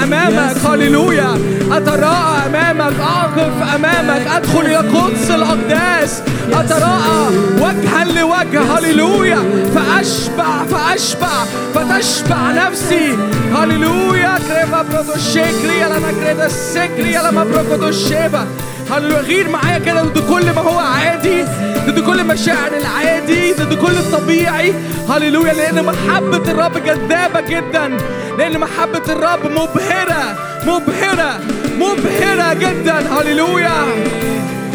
أمامك. 0.02 0.56
هللويا. 0.66 1.38
أتراءى 1.72 2.46
أمامك. 2.46 2.92
أقف 3.00 3.74
أمامك. 3.74 4.26
أدخل 4.36 4.60
إلى 4.60 4.76
قدس 4.76 5.30
الأقداس. 5.30 6.22
أتراءى 6.52 7.28
وجها 7.60 8.04
لوجه. 8.04 8.78
هللويا. 8.78 9.38
فأشبع 9.74 10.64
فأشبع 10.70 11.44
فتشبع 11.74 12.52
نفسي. 12.52 13.18
هللويا. 13.56 14.38
كريفا 14.48 14.82
برودو 14.82 15.12
شيكري 15.32 15.84
لما 15.84 16.12
كريدا 16.24 16.46
السكري 16.46 17.18
لما 17.30 17.44
برودو 17.44 17.88
الشيبه 17.88 18.46
هللويا 18.92 19.20
غير 19.20 19.48
معايا 19.48 19.78
كده 19.78 20.02
ضد 20.02 20.18
كل 20.18 20.44
ما 20.50 20.60
هو 20.60 20.78
عادي؟ 20.78 21.42
ضد 21.86 21.98
كل 22.06 22.24
مشاعر 22.24 22.72
العادي؟ 22.72 23.52
ضد 23.52 23.74
كل 23.74 23.92
الطبيعي؟ 23.92 24.74
هللويا 25.08 25.52
لأن 25.52 25.84
محبة 25.84 26.50
الرب 26.50 26.78
جذابة 26.84 27.40
جدا. 27.40 27.96
لأن 28.38 28.58
محبة 28.58 29.02
الرب 29.08 29.46
مبهرة 29.50 30.36
مبهرة 30.66 31.40
مبهرة 31.78 32.54
جدا. 32.54 32.94
هللويا. 32.98 33.84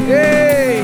إيه 0.10 0.82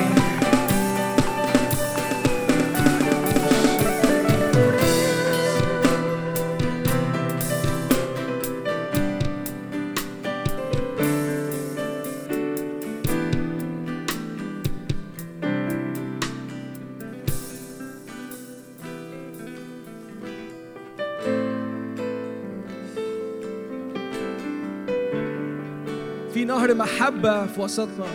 محبة 26.74 27.46
في 27.46 27.62
وسطنا. 27.62 28.06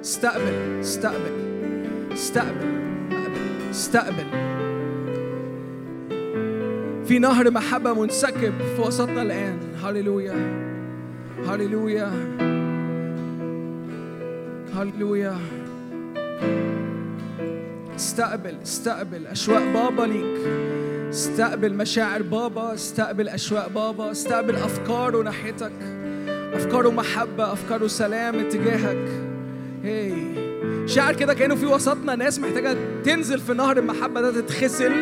استقبل 0.00 0.80
استقبل 0.80 1.32
استقبل 2.12 2.68
استقبل 3.72 4.26
استقبل. 4.30 4.48
في 7.06 7.18
نهر 7.18 7.50
محبة 7.50 7.92
منسكب 7.92 8.52
في 8.76 8.82
وسطنا 8.82 9.22
الآن. 9.22 9.58
هللويا 9.82 10.34
هللويا 11.46 12.12
هللويا. 14.74 15.38
استقبل 17.96 18.54
استقبل 18.62 19.26
أشواق 19.26 19.64
بابا 19.74 20.02
ليك. 20.02 20.38
استقبل 21.08 21.74
مشاعر 21.74 22.22
بابا 22.22 22.74
استقبل 22.74 23.28
أشواق 23.28 23.68
بابا 23.68 24.10
استقبل 24.10 24.56
أفكاره 24.56 25.22
ناحيتك. 25.22 25.97
أفكاره 26.54 26.90
محبة 26.90 27.52
أفكاره 27.52 27.86
سلام 27.86 28.38
اتجاهك. 28.38 29.08
هي 29.84 30.12
شعر 30.86 31.14
كده 31.14 31.34
كأنه 31.34 31.54
في 31.54 31.66
وسطنا 31.66 32.14
ناس 32.16 32.38
محتاجة 32.38 32.76
تنزل 33.04 33.38
في 33.40 33.54
نهر 33.54 33.78
المحبة 33.78 34.20
ده 34.20 34.40
تتغسل 34.40 34.92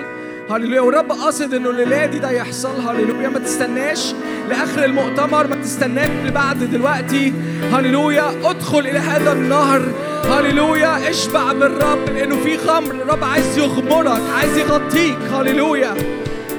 هللويا. 0.51 0.81
والرب 0.81 1.13
قاصد 1.13 1.55
إنه 1.55 1.71
الليلة 1.71 2.07
دي 2.07 2.19
ده 2.19 2.31
يحصل. 2.31 2.81
هللويا. 2.81 3.29
ما 3.29 3.39
تستناش 3.39 4.15
لآخر 4.49 4.85
المؤتمر 4.85 5.47
ما 5.47 5.57
تستناش 5.57 6.11
لبعد 6.27 6.59
دلوقتي. 6.59 7.33
هللويا. 7.73 8.51
ادخل 8.51 8.79
إلى 8.79 8.99
هذا 8.99 9.33
النهر. 9.33 9.83
هللويا. 10.25 11.11
اشبع 11.11 11.53
بالرب 11.53 12.09
لأنه 12.15 12.37
في 12.37 12.59
خمر. 12.59 12.95
الرب 12.95 13.25
عايز 13.25 13.59
يغمرك 13.59 14.21
عايز 14.35 14.59
يغطيك. 14.59 15.19
هللويا. 15.33 15.95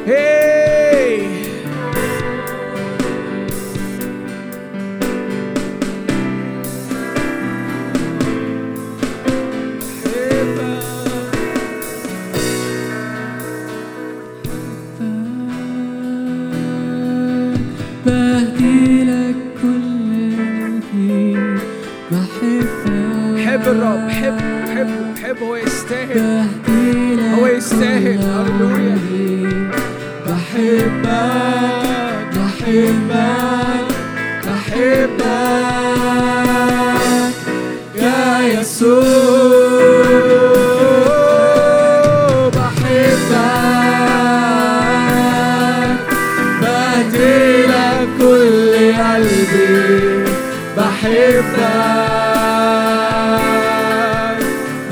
هي 0.07 1.46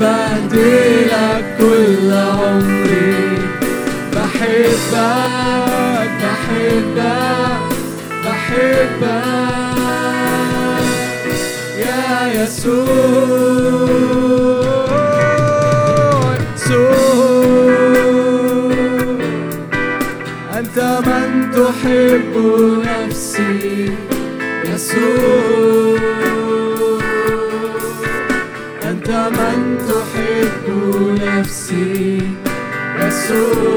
بهدي 0.00 1.04
لك 1.04 1.44
كل 1.58 2.12
عمري 2.12 3.38
بحبك 4.12 5.56
بحبك 6.22 7.60
بحبك. 8.24 9.06
يا 11.78 12.42
يسوع 12.42 12.86
يسوع. 16.54 16.96
أنت 20.58 20.78
من 21.06 21.30
تحب 21.50 22.32
نفسي 22.84 23.90
يسوع. 24.64 25.45
من 33.36 33.75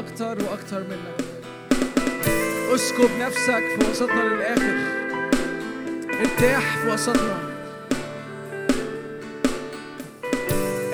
لاكتر 0.00 0.44
وأكتر 0.44 0.78
منك. 0.78 1.24
أسكب 2.74 3.10
نفسك 3.20 3.62
في 3.78 3.90
وسطنا 3.90 4.22
للآخر. 4.22 4.76
ارتاح 6.20 6.78
في 6.78 6.88
وسطنا. 6.92 7.38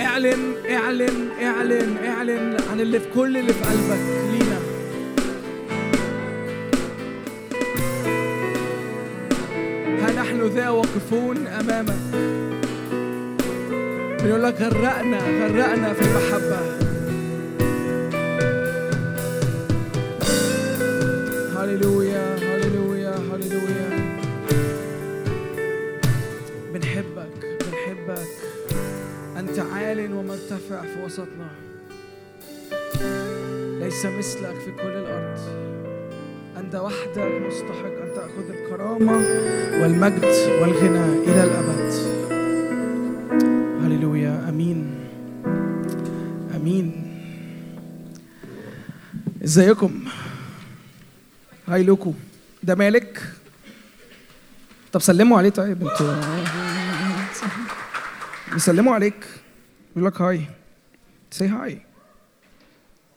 اعلن 0.01 0.55
اعلن 0.71 1.31
اعلن 1.43 1.97
اعلن 2.05 2.57
عن 2.71 2.81
اللي 2.81 3.01
في 3.01 3.07
كل 3.15 3.37
اللي 3.37 3.53
في 3.53 3.65
قلبك 3.65 4.01
لينا. 4.33 4.59
ها 10.01 10.23
نحن 10.23 10.41
ذا 10.47 10.69
واقفون 10.69 11.47
أمامك. 11.47 12.03
بنقول 14.23 14.43
لك 14.43 14.61
غرقنا 14.61 15.19
غرقنا 15.19 15.93
في 15.93 16.03
المحبة. 16.03 16.66
عال 30.27 30.31
ومرتفع 30.33 30.83
في 30.83 31.03
وسطنا. 31.05 31.49
ليس 33.81 34.07
مثلك 34.07 34.55
في 34.65 34.71
كل 34.71 34.89
الأرض. 34.89 35.39
أنت 36.57 36.75
وحدك 36.75 37.43
مستحق 37.47 37.87
أن 38.03 38.11
تأخذ 38.15 38.51
الكرامة 38.51 39.13
والمجد 39.83 40.25
والغنى 40.61 41.05
إلى 41.31 41.45
الأبد. 41.45 41.93
هللويا. 43.85 44.47
آمين. 44.49 44.95
آمين. 46.57 46.87
إزيكم؟ 49.45 50.05
هاي 51.69 51.83
لوكو. 51.83 52.15
ده 52.63 52.75
مالك؟ 52.75 53.23
طب 54.93 55.01
سلموا 55.01 55.39
عليه. 55.39 55.51
طيب 55.51 55.89
أنتوا. 55.89 56.15
بيسلموا 58.53 58.95
عليك. 58.95 59.25
يقول 59.97 60.09
لك 60.09 60.21
هاي 60.21 60.47
سي 61.31 61.49
هاي 61.49 61.81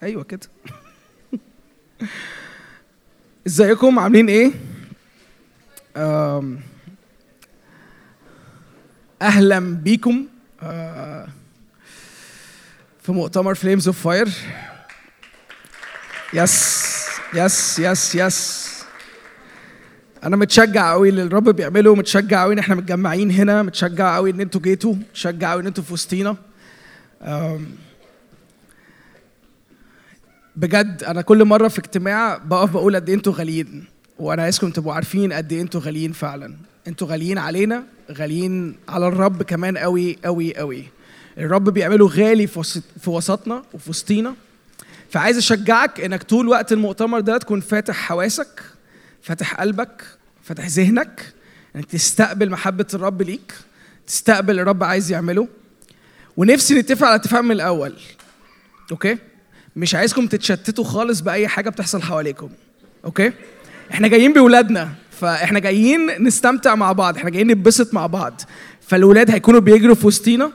أيوه 0.03 0.23
كده. 0.23 0.47
إزيكم؟ 3.47 3.99
عاملين 3.99 4.29
إيه؟ 4.29 4.51
أهلا 9.21 9.59
بيكم 9.59 10.25
آه، 10.61 11.27
في 13.01 13.11
مؤتمر 13.11 13.55
Flames 13.55 13.87
of 13.87 14.01
Fire 14.01 14.29
yes 16.33 16.85
yes 17.33 17.79
yes 17.79 18.15
yes 18.15 18.69
أنا 20.23 20.35
متشجع 20.35 20.91
قوي 20.91 21.09
اللي 21.09 21.23
الرب 21.23 21.49
بيعمله 21.49 21.95
متشجع 21.95 22.43
قوي 22.43 22.53
إن 22.53 22.59
إحنا 22.59 22.75
متجمعين 22.75 23.31
هنا 23.31 23.63
متشجع 23.63 24.15
قوي 24.15 24.31
إن 24.31 24.41
أنتوا 24.41 24.61
جيتوا 24.61 24.93
متشجع 24.93 25.51
قوي 25.51 25.61
إن 25.61 25.67
أنتوا 25.67 25.83
في 25.83 25.93
وسطينا. 25.93 26.48
بجد 30.55 31.03
أنا 31.03 31.21
كل 31.21 31.45
مرة 31.45 31.67
في 31.67 31.79
اجتماع 31.79 32.37
بقف 32.37 32.71
بقول 32.71 32.95
قد 32.95 33.09
إيه 33.09 33.15
أنتوا 33.15 33.33
غاليين 33.33 33.85
وأنا 34.19 34.43
عايزكم 34.43 34.71
تبقوا 34.71 34.93
عارفين 34.93 35.33
قد 35.33 35.53
إيه 35.53 35.61
أنتوا 35.61 35.81
غاليين 35.81 36.11
فعلا. 36.11 36.55
أنتوا 36.87 37.07
غاليين 37.07 37.37
علينا 37.37 37.83
غاليين 38.11 38.75
على 38.89 39.07
الرب 39.07 39.43
كمان 39.43 39.77
قوي 39.77 40.17
قوي 40.25 40.57
قوي. 40.57 40.83
الرب 41.37 41.69
بيعمله 41.69 42.07
غالي 42.07 42.47
في 42.47 42.59
وسط 42.59 42.83
في 43.01 43.09
وسطنا 43.09 43.63
وفي 43.73 43.89
وسطينا. 43.89 44.35
فعايز 45.09 45.37
أشجعك 45.37 45.99
إنك 45.99 46.23
طول 46.23 46.47
وقت 46.47 46.71
المؤتمر 46.71 47.19
ده 47.19 47.37
تكون 47.37 47.59
فاتح 47.59 47.95
حواسك 47.95 48.61
فاتح 49.21 49.61
قلبك 49.61 50.03
فاتح 50.43 50.67
ذهنك 50.67 51.33
إنك 51.75 51.85
تستقبل 51.85 52.49
محبة 52.49 52.87
الرب 52.93 53.21
ليك 53.21 53.53
تستقبل 54.07 54.59
الرب 54.59 54.83
عايز 54.83 55.11
يعمله. 55.11 55.47
ونفسي 56.39 56.75
نتفق 56.75 57.07
على 57.07 57.15
اتفاق 57.15 57.41
من 57.41 57.51
الأول. 57.51 57.93
okay? 58.91 59.17
مش 59.75 59.95
عايزكم 59.95 60.27
تتشتتوا 60.27 60.83
خالص 60.83 61.19
بأي 61.19 61.47
حاجة 61.47 61.69
بتحصل 61.69 62.01
حواليكم. 62.01 62.49
okay? 63.05 63.31
إحنا 63.91 64.07
جايين 64.07 64.33
بولادنا 64.33 64.89
فإحنا 65.11 65.59
جايين 65.59 66.23
نستمتع 66.23 66.75
مع 66.75 66.91
بعض 66.91 67.17
إحنا 67.17 67.29
جايين 67.29 67.47
نتبسط 67.47 67.93
مع 67.93 68.07
بعض. 68.07 68.41
فالولاد 68.81 69.31
هيكونوا 69.31 69.59
بيجروا 69.59 69.95
في 69.95 70.07
وسطينا. 70.07 70.51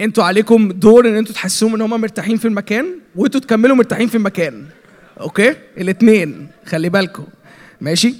أنتوا 0.00 0.24
عليكم 0.24 0.72
دور 0.72 1.08
إن 1.08 1.16
أنتوا 1.16 1.34
تحسوهم 1.34 1.74
إن 1.74 1.80
هم 1.80 2.00
مرتاحين 2.00 2.36
في 2.36 2.48
المكان 2.48 2.86
وانتوا 3.16 3.40
تكملوا 3.40 3.76
مرتاحين 3.76 4.08
في 4.08 4.14
المكان. 4.14 4.66
okay? 5.20 5.54
الاثنين 5.78 6.48
خلي 6.66 6.88
بالكم. 6.88 7.26
ماشي؟ 7.80 8.14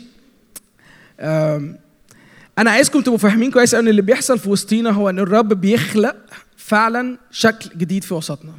أنا 2.59 2.71
عايزكم 2.71 3.01
تبقوا 3.01 3.19
فاهمين 3.19 3.51
كويس 3.51 3.75
أن 3.75 3.89
اللي 3.89 4.03
بيحصل 4.03 4.39
في 4.39 4.51
وسطينا 4.51 4.91
هو 4.91 5.11
إن 5.11 5.19
الرب 5.19 5.49
بيخلق 5.61 6.17
فعلا 6.67 7.19
شكل 7.31 7.79
جديد 7.79 8.05
في 8.05 8.15
وسطنا. 8.15 8.53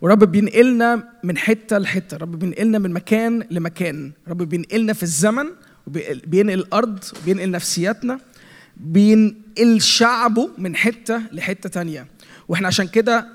ورب 0.00 0.24
بينقلنا 0.24 1.08
من 1.24 1.38
حتة 1.38 1.78
لحتة. 1.78 2.16
رب 2.16 2.38
بينقلنا 2.38 2.78
من 2.78 2.92
مكان 2.92 3.44
لمكان. 3.50 4.12
رب 4.28 4.42
بينقلنا 4.42 4.92
في 4.92 5.02
الزمن 5.02 5.46
وبينقل 5.86 6.58
الأرض 6.58 7.04
بينقل 7.24 7.50
نفسياتنا. 7.50 8.20
بينقل 8.76 9.80
شعبه 9.80 10.50
من 10.58 10.76
حتة 10.76 11.22
لحتة 11.32 11.68
تانية. 11.68 12.06
وإحنا 12.48 12.68
عشان 12.68 12.86
كده 12.86 13.26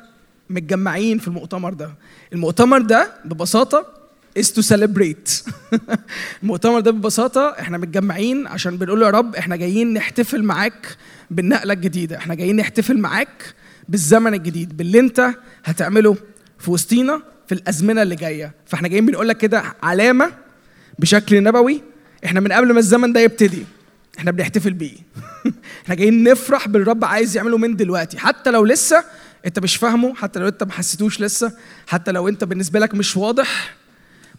متجمعين 0.49 1.17
في 1.17 1.27
المؤتمر 1.27 1.73
ده. 1.73 1.91
المؤتمر 2.33 2.81
ده 2.81 3.13
ببساطة 3.25 3.85
is 4.39 4.45
to 4.45 4.61
celebrate. 4.61 5.49
المؤتمر 6.43 6.79
ده 6.79 6.91
ببساطة 6.91 7.55
إحنا 7.59 7.77
متجمعين 7.77 8.47
عشان 8.47 8.77
بنقول 8.77 9.01
يا 9.01 9.09
رب 9.09 9.35
إحنا 9.35 9.55
جايين 9.55 9.93
نحتفل 9.93 10.43
معاك 10.43 10.97
بالنقلة 11.31 11.73
الجديدة. 11.73 12.17
إحنا 12.17 12.35
جايين 12.35 12.55
نحتفل 12.55 12.97
معاك 12.97 13.55
بالزمن 13.89 14.33
الجديد 14.33 14.77
باللي 14.77 14.99
انت 14.99 15.29
هتعمله 15.65 16.17
في 16.59 16.71
وسطينا 16.71 17.21
في 17.47 17.55
الأزمنة 17.55 18.01
اللي 18.01 18.15
جاية. 18.15 18.53
فاحنا 18.65 18.88
جايين 18.88 19.05
بنقول 19.05 19.27
لك 19.27 19.38
كده 19.38 19.63
علامة 19.83 20.31
بشكل 20.99 21.43
نبوي 21.43 21.81
إحنا 22.25 22.39
من 22.39 22.51
قبل 22.51 22.73
ما 22.73 22.79
الزمن 22.79 23.13
ده 23.13 23.19
يبتدي 23.19 23.65
إحنا 24.19 24.31
بنحتفل 24.31 24.73
بيه. 24.73 24.97
إحنا 25.83 25.95
جايين 25.95 26.23
نفرح 26.23 26.67
بالرب 26.67 27.05
عايز 27.05 27.38
يعمله 27.38 27.57
من 27.57 27.75
دلوقتي. 27.75 28.17
حتى 28.17 28.51
لو 28.51 28.65
لسه 28.65 29.03
انت 29.45 29.59
مش 29.59 29.75
فاهمه 29.75 30.15
حتى 30.15 30.39
لو 30.39 30.47
انت 30.47 30.63
ما 30.63 30.71
حسيتوش 30.71 31.21
لسه 31.21 31.53
حتى 31.88 32.11
لو 32.11 32.27
انت 32.27 32.43
بالنسبة 32.43 32.79
لك 32.79 32.95
مش 32.95 33.17
واضح 33.17 33.75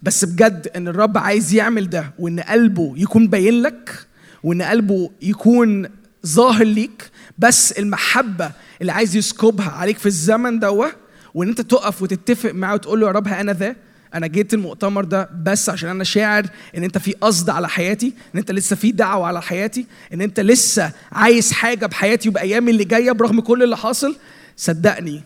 بس 0.03 0.25
بجد 0.25 0.71
ان 0.77 0.89
الرب 0.89 1.19
عايز 1.19 1.55
يعمل 1.55 1.91
ده 1.91 2.13
وان 2.19 2.41
قلبه 2.41 2.95
يكون 2.97 3.29
باين 3.29 3.63
لك 3.63 4.07
وان 4.43 4.63
قلبه 4.63 5.11
يكون 5.23 5.89
ظاهر 6.27 6.65
ليك 6.65 7.11
بس 7.39 7.73
المحبة 7.73 8.51
اللي 8.81 8.93
عايز 8.93 9.17
يسكبها 9.17 9.71
عليك 9.71 9.99
في 9.99 10.07
الزمن 10.07 10.59
دوة 10.59 10.93
وإن 11.35 11.49
أنت 11.49 11.61
تقف 11.61 12.03
وتتفق 12.03 12.51
معاه 12.51 12.75
وتقول 12.75 13.01
له 13.01 13.07
يا 13.07 13.13
رب 13.13 13.29
أنا 13.29 13.53
ذا 13.53 13.77
أنا 14.15 14.27
جيت 14.27 14.55
المؤتمر 14.55 15.05
ده 15.05 15.31
بس 15.43 15.69
عشان 15.69 15.89
أنا 15.89 16.05
شاعر 16.05 16.47
إن 16.77 16.85
أنت 16.85 16.99
في 16.99 17.13
قصد 17.13 17.51
على 17.51 17.69
حياتي 17.69 18.13
إن 18.35 18.39
أنت 18.39 18.51
لسه 18.51 18.77
في 18.77 18.93
دعوة 18.93 19.27
على 19.27 19.43
حياتي 19.43 19.87
إن 20.13 20.21
أنت 20.21 20.41
لسه 20.41 20.93
عايز 21.13 21.53
حاجة 21.53 21.87
بحياتي 21.87 22.29
وبايامي 22.29 22.71
اللي 22.71 22.85
جاية 22.85 23.13
برغم 23.13 23.41
كل 23.41 23.63
اللي 23.63 23.77
حاصل. 23.77 24.17
صدقني 24.57 25.23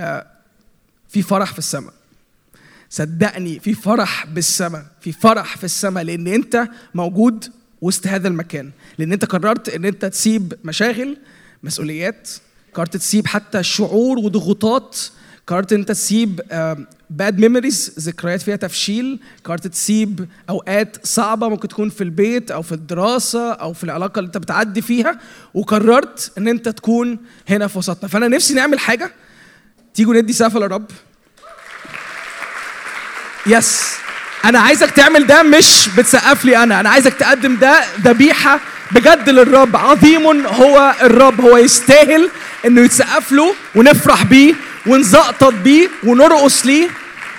آه، 0.00 0.26
في 1.08 1.22
فرح 1.22 1.52
في 1.52 1.58
السماء. 1.58 1.92
صدقني 2.90 3.60
في 3.60 3.74
فرح 3.74 4.26
بالسماء 4.26 4.86
في 5.00 5.12
فرح 5.12 5.56
في 5.56 5.64
السماء 5.64 6.04
لأن 6.04 6.26
أنت 6.26 6.68
موجود 6.94 7.44
وسط 7.80 8.06
هذا 8.06 8.28
المكان 8.28 8.70
لأن 8.98 9.12
أنت 9.12 9.24
قررت 9.24 9.68
إن 9.68 9.84
أنت 9.84 10.04
تسيب 10.04 10.54
مشاغل 10.64 11.16
مسؤوليات 11.62 12.30
قررت 12.74 12.96
تسيب 12.96 13.26
حتى 13.26 13.62
شعور 13.62 14.18
وضغوطات. 14.18 14.98
قررت 15.46 15.72
أنت 15.72 15.88
تسيب 15.88 16.40
bad 17.10 17.38
memories 17.38 17.94
ذكريات 17.98 18.42
فيها 18.42 18.56
تفشيل. 18.56 19.20
قررت 19.44 19.66
تسيب 19.66 20.28
أوقات 20.50 21.06
صعبة 21.06 21.48
ممكن 21.48 21.68
تكون 21.68 21.90
في 21.90 22.04
البيت 22.04 22.50
أو 22.50 22.62
في 22.62 22.72
الدراسة 22.72 23.52
أو 23.52 23.72
في 23.72 23.84
العلاقة 23.84 24.18
اللي 24.18 24.26
أنت 24.26 24.38
بتعدي 24.38 24.82
فيها. 24.82 25.18
وقررت 25.54 26.32
إن 26.38 26.48
أنت 26.48 26.68
تكون 26.68 27.18
هنا 27.48 27.66
في 27.66 27.78
وسطنا. 27.78 28.08
فأنا 28.08 28.28
نفسي 28.28 28.54
نعمل 28.54 28.78
حاجة. 28.78 29.12
تيجوا 29.94 30.14
ندي 30.14 30.32
سقف 30.32 30.56
للرب. 30.56 30.90
yes 33.46 33.94
أنا 34.44 34.58
عايزك 34.58 34.90
تعمل 34.90 35.26
ده 35.26 35.42
مش 35.42 35.88
بتسقف 35.96 36.44
لي 36.44 36.62
أنا. 36.62 36.80
أنا 36.80 36.88
عايزك 36.88 37.14
تقدم 37.14 37.56
ده 37.56 37.84
ذبيحة 38.00 38.60
بجد 38.90 39.28
للرب. 39.28 39.76
عظيم 39.76 40.46
هو 40.46 40.94
الرب. 41.02 41.40
هو 41.40 41.56
يستاهل 41.56 42.30
إنه 42.66 42.80
يتسقف 42.80 43.32
له 43.32 43.54
ونفرح 43.74 44.22
بيه 44.22 44.54
ونزقطط 44.86 45.54
بيه 45.54 45.88
ونرقص 46.04 46.66
ليه. 46.66 46.88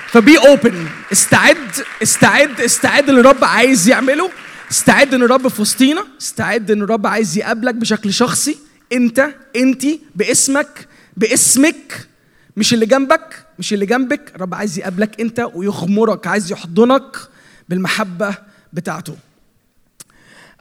ف 0.08 0.38
be 0.38 0.54
open 0.54 0.86
استعد 1.12 1.72
استعد 2.04 2.62
استعد 2.62 3.10
اللي 3.10 3.22
الرب 3.22 3.44
عايز 3.44 3.90
يعمله. 3.90 4.30
استعد 4.72 5.14
إن 5.14 5.24
الرب 5.24 5.48
في 5.48 5.62
وسطينا. 5.62 6.06
استعد 6.22 6.72
إن 6.72 6.82
الرب 6.82 7.08
عايز 7.08 7.38
يقابلك 7.38 7.76
بشكل 7.76 8.14
شخصي. 8.14 8.58
أنت 8.94 9.30
انت 9.56 9.86
باسمك 10.16 10.88
باسمك. 11.18 12.08
مش 12.58 12.74
اللي 12.74 12.86
جنبك 12.86 13.46
مش 13.60 13.74
اللي 13.74 13.86
جنبك. 13.86 14.32
الرب 14.36 14.54
عايز 14.54 14.80
يقابلك 14.80 15.22
أنت 15.22 15.48
ويغمرك 15.54 16.28
عايز 16.28 16.52
يحضنك 16.52 17.18
بالمحبة 17.70 18.36
بتاعته. 18.74 19.16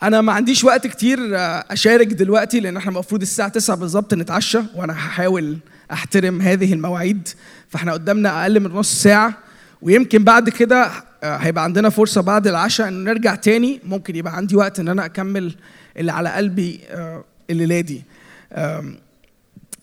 أنا 0.04 0.20
ما 0.20 0.32
عنديش 0.32 0.64
وقت 0.64 0.86
كتير 0.86 1.18
آه، 1.38 1.64
أشارك 1.70 2.06
دلوقتي 2.06 2.60
لأن 2.60 2.76
إحنا 2.76 2.90
المفروض 2.90 3.22
الساعة 3.22 3.48
9 3.48 3.76
بالظبط 3.76 4.14
نتعشى 4.14 4.58
وأنا 4.74 4.92
هحاول 4.92 5.58
أحترم 5.92 6.40
هذه 6.40 6.72
المواعيد. 6.72 7.28
فإحنا 7.68 7.92
قدامنا 7.92 8.42
أقل 8.42 8.60
من 8.60 8.70
نص 8.70 9.02
ساعة 9.02 9.38
ويمكن 9.82 10.24
بعد 10.24 10.48
كده 10.48 10.90
آه، 11.22 11.36
هيبقى 11.36 11.64
عندنا 11.64 11.90
فرصة 11.90 12.20
بعد 12.20 12.46
العشاء 12.46 12.88
إن 12.88 13.04
نرجع 13.04 13.34
تاني. 13.34 13.80
ممكن 13.84 14.16
يبقى 14.16 14.36
عندي 14.36 14.56
وقت 14.56 14.80
إن 14.80 14.88
أنا 14.88 15.04
أكمل 15.04 15.54
اللي 15.96 16.12
على 16.12 16.28
قلبي 16.28 16.80
آه، 16.90 17.24
الليلة 17.50 17.80
دي. 17.80 18.02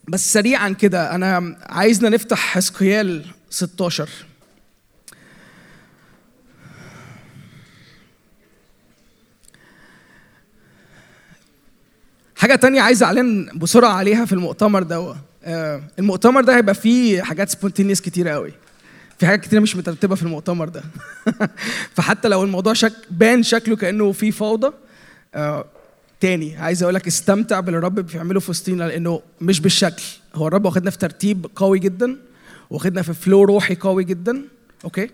بس 0.07 0.33
سريعا 0.33 0.69
كده 0.69 1.15
أنا 1.15 1.57
عايزنا 1.63 2.09
نفتح 2.09 2.37
حسقيال 2.39 3.25
16 3.49 4.09
حاجة 12.41 12.55
تانية 12.55 12.81
عايز 12.81 13.03
أعلن 13.03 13.49
بسرعة 13.55 13.91
عليها 13.91 14.25
في 14.25 14.33
المؤتمر 14.33 14.83
ده. 14.83 15.15
آه، 15.43 15.81
المؤتمر 15.99 16.41
ده 16.43 16.55
هيبقى 16.55 16.75
فيه 16.75 17.21
حاجات 17.21 17.49
spontaneous 17.49 18.01
كتير 18.01 18.27
قوي. 18.27 18.53
في 19.19 19.25
حاجات 19.25 19.41
كتير 19.41 19.59
مش 19.59 19.75
مترتبة 19.75 20.15
في 20.15 20.23
المؤتمر 20.23 20.69
ده. 20.69 20.83
فحتى 21.95 22.27
لو 22.27 22.43
الموضوع 22.43 22.73
شك 22.73 22.93
بان 23.11 23.43
شكله 23.43 23.75
كأنه 23.75 24.11
فيه 24.11 24.31
فوضى 24.31 24.73
آه، 25.35 25.65
تاني 26.19 26.57
عايز 26.57 26.83
أقول 26.83 26.95
لك 26.95 27.07
استمتع 27.07 27.59
باللي 27.59 27.77
الرب 27.77 27.99
بيعمله 27.99 28.39
في 28.39 28.51
وسطينا 28.51 28.83
لأنه 28.83 29.21
مش 29.41 29.59
بالشكل. 29.59 30.03
هو 30.35 30.47
الرب 30.47 30.65
واخدنا 30.65 30.91
في 30.91 30.97
ترتيب 30.97 31.47
قوي 31.55 31.79
جدا 31.79 32.17
واخدنا 32.69 33.01
في 33.01 33.13
flow 33.13 33.43
روحي 33.43 33.75
قوي 33.75 34.03
جدا 34.03 34.41
okay 34.83 35.09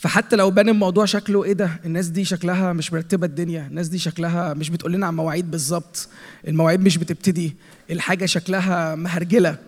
فحتى 0.00 0.36
لو 0.36 0.50
بان 0.50 0.68
الموضوع 0.68 1.04
شكله 1.04 1.44
إيه 1.44 1.52
ده 1.52 1.80
الناس 1.84 2.06
دي 2.06 2.24
شكلها 2.24 2.72
مش 2.72 2.92
مرتبة 2.92 3.26
الدنيا 3.26 3.66
الناس 3.66 3.88
دي 3.88 3.98
شكلها 3.98 4.54
مش 4.54 4.70
بتقول 4.70 4.92
لنا 4.92 5.06
عن 5.06 5.16
مواعيد 5.16 5.50
بالظبط 5.50 6.08
المواعيد 6.48 6.80
مش 6.80 6.96
بتبتدي 6.96 7.56
الحاجة 7.90 8.26
شكلها 8.26 8.94
مهرجلة 8.94 9.58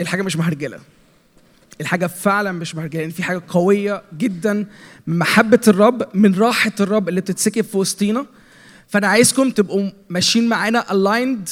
الحاجة 0.00 0.22
مش 0.22 0.36
مهرجلة 0.36 0.78
الحاجة 1.80 2.06
فعلا 2.06 2.52
مش 2.52 2.74
مهرجلة 2.74 3.00
يعني 3.00 3.12
في 3.12 3.22
حاجة 3.22 3.42
قوية 3.48 4.02
جدا 4.18 4.66
من 5.06 5.18
محبة 5.18 5.60
الرب 5.68 6.08
من 6.16 6.34
راحة 6.34 6.72
الرب 6.80 7.08
اللي 7.08 7.20
بتتسكب 7.20 7.64
في 7.64 7.76
وسطينا. 7.78 8.26
فأنا 8.88 9.06
عايزكم 9.06 9.50
تبقوا 9.50 9.90
ماشيين 10.08 10.48
معانا 10.48 10.82
aligned 10.82 11.50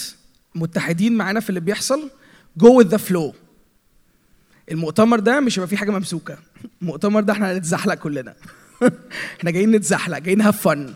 متحدين 0.55 1.13
معانا 1.17 1.41
في 1.41 1.49
اللي 1.49 1.61
بيحصل. 1.61 2.11
With 2.63 2.87
the 2.87 2.99
flow. 3.11 3.35
المؤتمر 4.71 5.21
ده 5.21 5.41
مش 5.41 5.59
هيبقى 5.59 5.69
فيه 5.69 5.77
حاجة 5.77 5.91
ممسوكة. 5.91 6.39
المؤتمر 6.83 7.21
ده 7.21 7.33
إحنا 7.33 7.53
هنتزحلق 7.53 7.95
كلنا. 7.95 8.35
إحنا 9.39 9.51
جايين 9.51 9.71
نتزحلق 9.71 10.19
جايين 10.19 10.41
هاف 10.41 10.69
فن 10.69 10.95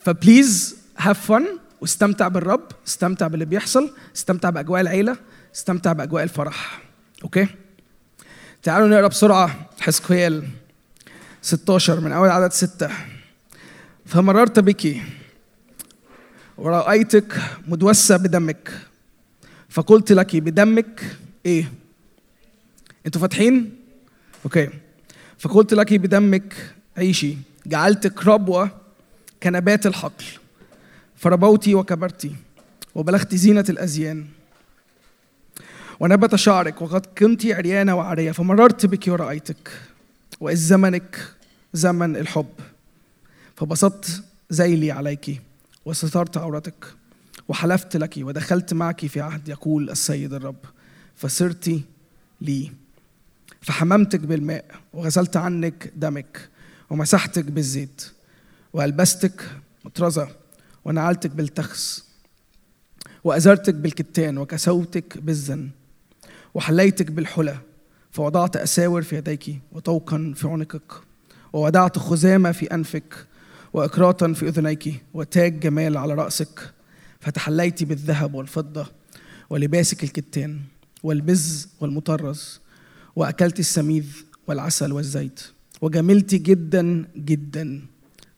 ف 0.00 0.11
please 0.11 0.76
have 0.98 1.26
fun 1.26 1.46
واستمتع 1.80 2.28
بالرب 2.28 2.68
استمتع 2.86 3.26
باللي 3.26 3.44
بيحصل 3.44 3.90
استمتع 4.16 4.50
بأجواء 4.50 4.80
العيلة 4.80 5.16
استمتع 5.54 5.92
بأجواء 5.92 6.22
الفرح. 6.22 6.82
okay 7.24 7.48
تعالوا 8.62 8.88
نقرأ 8.88 9.08
بسرعة 9.08 9.68
حزقيال 9.80 10.44
16 11.42 12.00
من 12.00 12.12
أول 12.12 12.28
عدد 12.28 12.52
ستة. 12.52 12.90
فمررت 14.06 14.58
بك 14.58 14.96
ورأيتك 16.58 17.40
مدوسة 17.68 18.16
بدمك. 18.16 18.70
فقلت 19.68 20.12
لك 20.12 20.36
بدمك 20.36 21.16
إيه؟ 21.46 21.72
أنتوا 23.06 23.20
فاتحين؟ 23.20 23.76
okay 24.44 24.68
فقلت 25.40 25.74
لك 25.74 25.94
بدمك 25.94 26.54
عيشي 26.96 27.36
جعلتك 27.66 28.26
ربوة 28.26 28.70
كنبات 29.42 29.86
الحقل. 29.86 30.24
فربوت 31.16 31.68
وكبرت 31.68 32.32
وبلغت 32.94 33.34
زينة 33.34 33.64
الأزيان. 33.68 34.26
ونبت 36.00 36.34
شعرك 36.34 36.82
وقد 36.82 37.06
كنت 37.18 37.46
عريانة 37.46 37.94
وعرية 37.94 38.32
فمررت 38.32 38.86
بك 38.86 39.08
ورأيتك. 39.08 39.70
وإذ 40.40 40.56
زمنك 40.56 41.34
زمن 41.72 42.16
الحب 42.16 42.52
فبسطت 43.56 44.22
ذيلي 44.52 44.90
عليك 44.90 45.40
وسترت 45.84 46.36
عورتك 46.36 46.84
وحلفت 47.48 47.96
لك 47.96 48.14
ودخلت 48.18 48.74
معك 48.74 49.06
في 49.06 49.20
عهد 49.20 49.48
يقول 49.48 49.90
السيد 49.90 50.32
الرب. 50.32 50.64
فصرت 51.16 51.80
لي 52.40 52.72
فحممتك 53.60 54.20
بالماء 54.20 54.64
وغسلت 54.92 55.36
عنك 55.36 55.92
دمك 55.96 56.48
ومسحتك 56.90 57.44
بالزيت 57.44 58.10
وألبستك 58.72 59.42
مطرزة 59.84 60.28
ونعلتك 60.84 61.30
بالتخس 61.30 62.04
وأزرتك 63.24 63.74
بالكتان 63.74 64.38
وكسوتك 64.38 65.18
بالزن 65.18 65.70
وحليتك 66.54 67.10
بالحلى 67.10 67.58
فوضعت 68.12 68.56
أساور 68.56 69.02
في 69.02 69.16
يديك 69.16 69.58
وطوقا 69.72 70.32
في 70.36 70.48
عنقك 70.48 70.92
ووضعت 71.52 71.98
خزامة 71.98 72.52
في 72.52 72.66
أنفك 72.66 73.26
وإكراتا 73.72 74.32
في 74.32 74.48
أذنيك 74.48 75.02
وتاج 75.14 75.60
جمال 75.60 75.96
على 75.96 76.14
رأسك 76.14 76.72
فتحليت 77.20 77.84
بالذهب 77.84 78.34
والفضة 78.34 78.86
ولباسك 79.50 80.04
الكتان 80.04 80.60
والبز 81.02 81.68
والمطرز 81.80 82.60
وأكلت 83.16 83.60
السميذ 83.60 84.06
والعسل 84.46 84.92
والزيت 84.92 85.40
وجملت 85.80 86.34
جدا 86.34 87.08
جدا. 87.16 87.82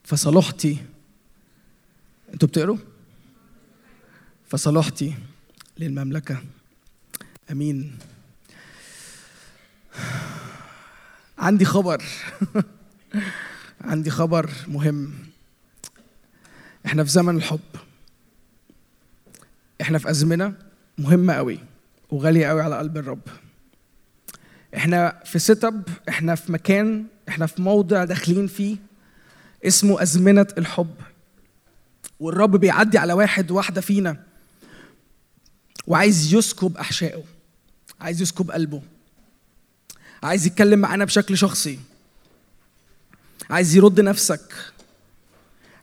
فصلحتي 0.05 0.77
أنتوا 2.35 2.49
بتقروا؟ 2.49 2.77
فصلحتي 4.49 5.14
للمملكة. 5.79 6.43
أمين. 7.51 7.99
عندي 11.39 11.64
خبر. 11.64 12.03
عندي 13.81 14.11
خبر 14.11 14.51
مهم. 14.68 15.14
إحنا 16.87 17.05
في 17.05 17.11
زمن 17.11 17.37
الحب. 17.37 17.61
إحنا 19.81 19.99
في 19.99 20.11
أزمنة 20.11 20.55
مهمة 20.99 21.33
قوي 21.35 21.59
وغالية 22.11 22.47
قوي 22.47 22.61
على 22.61 22.79
قلب 22.79 22.97
الرب. 22.97 23.20
إحنا 24.77 25.23
في 25.25 25.39
setup 25.38 25.88
إحنا 26.09 26.35
في 26.35 26.53
مكان 26.53 27.05
إحنا 27.29 27.47
في 27.47 27.62
موضع 27.62 28.05
داخلين 28.05 28.47
فيه 28.47 28.77
اسمه 29.64 30.03
أزمنة 30.03 30.47
الحب. 30.59 30.95
والرب 32.20 32.57
بيعدي 32.57 32.99
على 32.99 33.12
واحد 33.12 33.51
واحدة 33.51 33.81
فينا 33.81 34.16
وعايز 35.87 36.35
يسكب 36.35 36.77
أحشائه 36.77 37.23
عايز 38.01 38.23
يسكب 38.23 38.51
قلبه 38.51 38.83
عايز 40.23 40.47
يتكلم 40.47 40.79
معانا 40.79 41.05
بشكل 41.05 41.39
شخصي 41.39 41.79
عايز 43.51 43.77
يرد 43.77 44.01
نفسك 44.01 44.55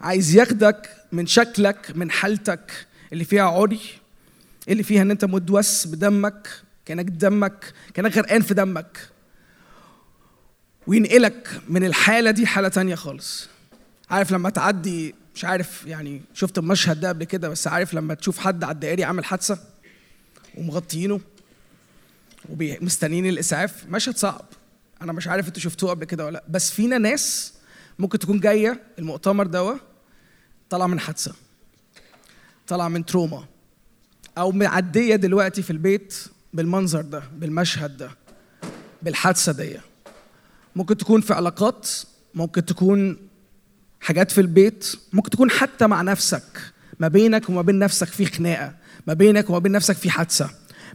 عايز 0.02 0.36
ياخدك 0.36 0.90
من 1.12 1.28
شكلك 1.28 1.92
من 1.96 2.12
حالتك 2.12 2.88
اللي 3.14 3.24
فيها 3.24 3.44
عري 3.44 3.80
اللي 4.70 4.84
فيها 4.84 5.02
إن 5.02 5.12
أنت 5.12 5.26
مدوس 5.26 5.88
بدمك. 5.88 6.50
كأنك 6.90 7.06
دمك 7.06 7.74
كأنك 7.94 8.18
غرقان 8.18 8.42
في 8.42 8.54
دمك. 8.54 9.10
وينقلك 10.88 11.62
من 11.68 11.84
الحالة 11.84 12.32
دي 12.32 12.46
حالة 12.48 12.68
تانية 12.68 12.96
خالص. 12.96 13.48
عارف 14.10 14.32
لما 14.32 14.50
تعدي 14.50 15.16
مش 15.36 15.46
عارف 15.46 15.86
يعني 15.86 16.22
شفت 16.34 16.58
المشهد 16.58 17.00
ده 17.00 17.10
قبل 17.10 17.24
كده 17.24 17.50
بس 17.50 17.68
عارف 17.68 17.94
لما 17.94 18.14
تشوف 18.14 18.40
حد 18.40 18.64
على 18.64 18.74
الدائري 18.74 19.04
عامل 19.04 19.26
حادثة 19.26 19.60
ومغطيينه 20.58 21.22
ومستنيين 22.50 23.26
الإسعاف 23.26 23.86
مشهد 23.90 24.18
صعب. 24.18 24.46
أنا 25.02 25.14
مش 25.14 25.28
عارف 25.28 25.48
أنتوا 25.48 25.62
شفتوه 25.62 25.90
قبل 25.90 26.06
كده 26.06 26.26
ولا 26.26 26.34
لأ. 26.34 26.44
بس 26.50 26.72
فينا 26.72 26.98
ناس 26.98 27.54
ممكن 28.00 28.20
تكون 28.20 28.40
جاية 28.40 28.84
المؤتمر 29.00 29.48
دوا 29.48 29.78
طالعة 30.70 30.88
من 30.88 31.00
حادثة 31.00 31.34
طالعة 32.68 32.88
من 32.88 33.06
تروما 33.06 33.46
أو 34.38 34.52
معدية 34.52 35.16
دلوقتي 35.16 35.62
في 35.62 35.72
البيت 35.72 36.30
بالمنظر 36.54 37.02
ده 37.02 37.24
بالمشهد 37.38 37.98
ده 37.98 38.10
بالحادثة 39.02 39.52
دي. 39.52 39.78
ممكن 40.76 40.98
تكون 40.98 41.22
في 41.22 41.34
علاقات 41.34 41.90
ممكن 42.34 42.66
تكون 42.66 43.18
حاجات 44.02 44.32
في 44.32 44.42
البيت 44.42 44.96
ممكن 45.14 45.30
تكون 45.30 45.52
حتى 45.52 45.88
مع 45.88 46.02
نفسك. 46.02 46.62
ما 47.00 47.08
بينك 47.08 47.50
وما 47.50 47.62
بين 47.62 47.80
نفسك 47.80 48.08
في 48.08 48.26
خناقة 48.26 48.74
ما 49.08 49.14
بينك 49.14 49.50
وما 49.50 49.60
بين 49.60 49.72
نفسك 49.72 49.96
في 49.96 50.10
حادثة 50.10 50.50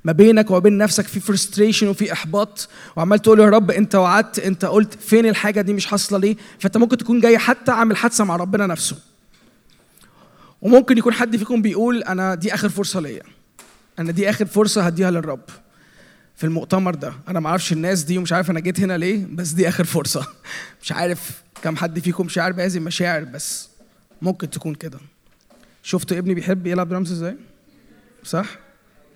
ما 0.04 0.12
بينك 0.12 0.50
وما 0.50 0.58
بين 0.58 0.78
نفسك 0.78 1.06
في 1.06 1.20
فرستريشن 1.20 1.88
وفي 1.88 2.12
إحباط. 2.12 2.68
وعمال 2.96 3.18
تقول 3.18 3.40
يا 3.40 3.48
رب 3.48 3.70
أنت 3.70 3.94
وعدت 3.94 4.38
أنت 4.38 4.64
قلت 4.64 4.94
فين 4.94 5.26
الحاجة 5.26 5.60
دي 5.60 5.72
مش 5.72 5.86
حاصلة 5.86 6.18
ليه؟ 6.18 6.36
فأنت 6.58 6.76
ممكن 6.76 6.96
تكون 6.96 7.20
جاي 7.20 7.38
حتى 7.38 7.72
عامل 7.72 7.96
حادثة 7.96 8.24
مع 8.24 8.36
ربنا 8.36 8.66
نفسه. 8.66 8.96
وممكن 10.62 10.98
يكون 10.98 11.12
حد 11.12 11.36
فيكم 11.36 11.62
بيقول 11.62 12.02
أنا 12.02 12.34
دي 12.34 12.54
آخر 12.54 12.68
فرصة 12.68 13.00
ليا. 13.00 13.22
أنا 13.98 14.12
دي 14.12 14.30
آخر 14.30 14.46
فرصة 14.46 14.82
هديها 14.82 15.10
للرب 15.10 15.40
في 16.36 16.44
المؤتمر 16.44 16.94
ده. 16.94 17.12
أنا 17.28 17.40
ما 17.40 17.48
أعرفش 17.48 17.72
الناس 17.72 18.02
دي 18.02 18.18
ومش 18.18 18.32
عارف 18.32 18.50
أنا 18.50 18.60
جيت 18.60 18.80
هنا 18.80 18.98
ليه 18.98 19.26
بس 19.30 19.50
دي 19.50 19.68
آخر 19.68 19.84
فرصة. 19.84 20.26
مش 20.82 20.92
عارف 20.92 21.42
كم 21.62 21.76
حد 21.76 21.98
فيكم 21.98 22.28
شاعر 22.28 22.52
بهذه 22.52 22.76
المشاعر 22.76 23.24
بس 23.24 23.68
ممكن 24.22 24.50
تكون 24.50 24.74
كده. 24.74 24.98
شفتوا 25.82 26.18
ابني 26.18 26.34
بيحب 26.34 26.66
يلعب 26.66 26.88
درامز 26.88 27.12
إزاي؟ 27.12 27.36
صح؟ 28.24 28.46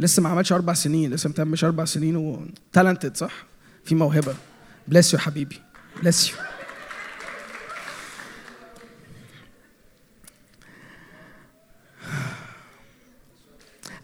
لسه 0.00 0.22
ما 0.22 0.28
عملش 0.28 0.52
أربع 0.52 0.72
سنين 0.72 1.10
لسه 1.10 1.28
متمش 1.30 1.64
أربع 1.64 1.84
سنين 1.84 2.16
و 2.16 2.46
talented 2.72 3.16
صح؟ 3.16 3.32
في 3.84 3.94
موهبة. 3.94 4.34
bless 4.88 5.12
you 5.12 5.18
حبيبي. 5.18 5.56
bless 6.02 6.30
you 6.30 6.36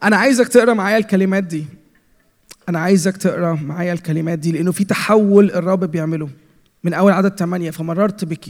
أنا 0.05 0.17
عايزك 0.17 0.49
تقرأ 0.49 0.75
معايا 0.75 0.99
الكلمات 0.99 1.45
دي. 1.45 1.67
أنا 2.69 2.79
عايزك 2.79 3.17
تقرأ 3.17 3.55
معايا 3.55 3.93
الكلمات 3.93 4.39
دي 4.39 4.53
لأنه 4.53 4.73
في 4.73 4.85
تحول 4.85 5.51
الرب 5.51 5.85
بيعمله 5.85 6.29
من 6.85 6.95
أول 6.95 7.13
عدد 7.13 7.39
ثمانية 7.39 7.71
فمررت 7.71 8.25
بك 8.25 8.45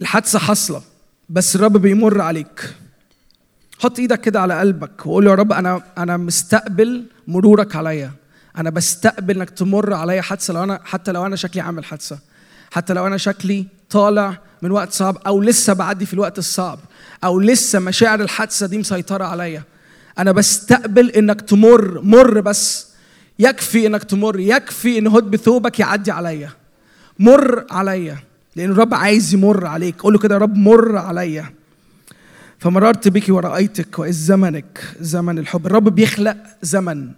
الحادثة 0.00 0.38
حاصلة 0.38 0.82
بس 1.28 1.56
الرب 1.56 1.76
بيمر 1.76 2.20
عليك. 2.20 2.74
حط 3.78 3.98
إيدك 3.98 4.20
كده 4.20 4.40
على 4.40 4.60
قلبك 4.60 5.06
وقول 5.06 5.26
يا 5.26 5.34
رب 5.34 5.52
أنا 5.52 5.82
أنا 5.98 6.16
مستقبل 6.16 7.04
مرورك 7.28 7.76
عليا. 7.76 8.10
أنا 8.58 8.70
بستقبل 8.70 9.36
إنك 9.36 9.50
تمر 9.50 9.94
عليا 9.94 10.22
حادثة 10.22 10.54
لو 10.54 10.64
أنا 10.64 10.80
حتى 10.84 11.12
لو 11.12 11.26
أنا 11.26 11.36
شكلي 11.36 11.62
عامل 11.62 11.84
حادثة. 11.84 12.18
حتى 12.70 12.92
لو 12.92 13.06
أنا 13.06 13.16
شكلي 13.16 13.66
طالع 13.90 14.38
من 14.62 14.70
وقت 14.70 14.92
صعب 14.92 15.16
أو 15.26 15.40
لسه 15.40 15.72
بعدي 15.72 16.06
في 16.06 16.14
الوقت 16.14 16.38
الصعب 16.38 16.78
أو 17.24 17.40
لسه 17.40 17.78
مشاعر 17.78 18.20
الحادثة 18.20 18.66
دي 18.66 18.78
مسيطرة 18.78 19.24
عليا. 19.24 19.62
أنا 20.20 20.32
بستقبل 20.32 21.10
إنك 21.10 21.40
تمر 21.40 22.00
مر 22.00 22.40
بس. 22.40 22.86
يكفي 23.38 23.86
إنك 23.86 24.04
تمر 24.04 24.40
يكفي 24.40 24.98
إن 24.98 25.06
هد 25.06 25.24
بثوبك 25.24 25.80
يعدي 25.80 26.10
عليا. 26.10 26.50
مر 27.18 27.66
عليا 27.70 28.18
لأن 28.56 28.70
الرب 28.70 28.94
عايز 28.94 29.34
يمر 29.34 29.66
عليك. 29.66 30.00
قول 30.00 30.12
له 30.12 30.18
كده 30.18 30.34
يا 30.34 30.40
رب 30.40 30.56
مر 30.56 30.96
عليا. 30.96 31.52
فمررت 32.58 33.08
بك 33.08 33.28
ورأيتك 33.28 33.98
وإذ 33.98 34.12
زمنك 34.12 34.94
زمن 35.00 35.38
الحب. 35.38 35.66
الرب 35.66 35.88
بيخلق 35.88 36.36
زمن. 36.62 37.10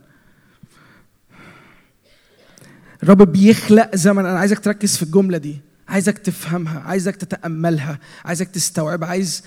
الرب 3.03 3.33
بيخلق 3.33 3.97
زمن. 3.97 4.27
أنا 4.27 4.39
عايزك 4.39 4.59
تركز 4.59 4.97
في 4.97 5.03
الجملة 5.03 5.39
دي. 5.39 5.61
عايزك 5.89 6.19
تفهمها 6.19 6.81
عايزك 6.81 7.17
تتأملها 7.17 7.99
عايزك 8.25 8.49
تستوعبها 8.49 9.09
عايز 9.09 9.43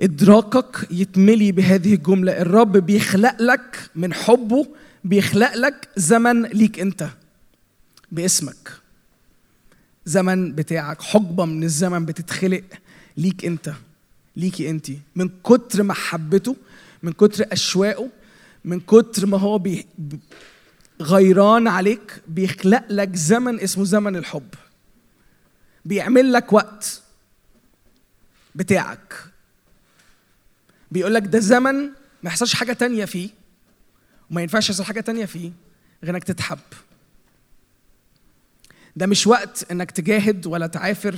إدراكك 0.00 0.86
يتملي 0.90 1.52
بهذه 1.52 1.94
الجملة. 1.94 2.32
الرب 2.32 2.76
بيخلق 2.76 3.42
لك 3.42 3.90
من 3.94 4.14
حبه 4.14 4.66
بيخلق 5.04 5.54
لك 5.54 5.88
زمن 5.96 6.42
ليك 6.42 6.80
أنت 6.80 7.08
باسمك. 8.12 8.70
زمن 10.04 10.52
بتاعك 10.52 11.02
حقبة 11.02 11.44
من 11.44 11.62
الزمن 11.62 12.04
بتتخلق 12.04 12.64
ليك 13.16 13.44
أنت 13.44 13.72
ليكي 14.36 14.70
أنت. 14.70 14.90
من 15.16 15.28
كتر 15.44 15.82
محبته 15.82 16.56
من 17.02 17.12
كتر 17.12 17.44
أشواقه 17.52 18.08
من 18.64 18.80
كتر 18.80 19.26
ما 19.26 19.38
هو 19.38 19.58
بي 19.58 19.86
غيران 21.00 21.68
عليك 21.68 22.22
بيخلق 22.28 22.84
لك 22.90 23.16
زمن 23.16 23.60
اسمه 23.60 23.84
زمن 23.84 24.16
الحب. 24.16 24.48
بيعمل 25.84 26.32
لك 26.32 26.52
وقت 26.52 27.02
بتاعك. 28.54 29.29
بيقول 30.90 31.14
لك 31.14 31.22
ده 31.22 31.38
زمن 31.38 31.74
ما 32.22 32.26
يحصلش 32.30 32.54
حاجة 32.54 32.72
تانية 32.72 33.04
فيه 33.04 33.28
وما 34.30 34.42
ينفعش 34.42 34.70
يحصل 34.70 34.84
حاجة 34.84 35.00
تانية 35.00 35.24
فيه 35.24 35.52
غير 36.04 36.14
إنك 36.14 36.24
تتحب. 36.24 36.58
ده 38.96 39.06
مش 39.06 39.26
وقت 39.26 39.66
إنك 39.72 39.90
تجاهد 39.90 40.46
ولا 40.46 40.66
تعافر 40.66 41.16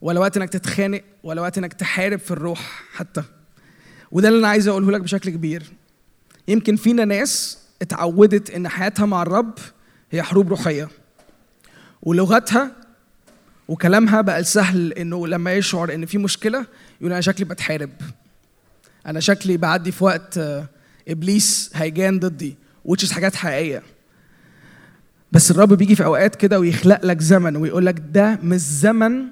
ولا 0.00 0.20
وقت 0.20 0.36
إنك 0.36 0.48
تتخانق 0.50 1.02
ولا 1.22 1.40
وقت 1.42 1.58
إنك 1.58 1.72
تحارب 1.72 2.18
في 2.18 2.30
الروح 2.30 2.82
حتى. 2.92 3.22
وده 4.12 4.28
اللي 4.28 4.38
أنا 4.38 4.48
عايز 4.48 4.68
أقوله 4.68 4.90
لك 4.92 5.00
بشكل 5.00 5.30
كبير. 5.30 5.62
يمكن 6.48 6.76
فينا 6.76 7.04
ناس 7.04 7.58
اتعودت 7.82 8.50
إن 8.50 8.68
حياتها 8.68 9.06
مع 9.06 9.22
الرب 9.22 9.58
هي 10.10 10.22
حروب 10.22 10.48
روحية 10.48 10.88
ولغتها 12.02 12.72
وكلامها 13.68 14.20
بقى 14.20 14.44
سهل 14.44 14.92
إنه 14.92 15.26
لما 15.26 15.54
يشعر 15.54 15.94
إن 15.94 16.06
في 16.06 16.18
مشكلة 16.18 16.66
يقول 17.00 17.12
أنا 17.12 17.20
شكلي 17.20 17.44
بتحارب. 17.44 17.90
أنا 19.06 19.20
شكلي 19.20 19.56
بعدي 19.56 19.92
في 19.92 20.04
وقت 20.04 20.38
آه، 20.38 20.68
إبليس 21.08 21.70
هيجان 21.74 22.18
ضدي 22.18 22.56
is 22.88 23.12
حاجات 23.12 23.34
حقيقية. 23.34 23.82
بس 25.32 25.50
الرب 25.50 25.72
بيجي 25.72 25.96
في 25.96 26.04
أوقات 26.04 26.36
كده 26.36 26.60
ويخلق 26.60 27.04
لك 27.04 27.20
زمن 27.20 27.56
ويقول 27.56 27.86
لك 27.86 28.02
ده 28.12 28.38
مش 28.42 28.60
زمن 28.60 29.24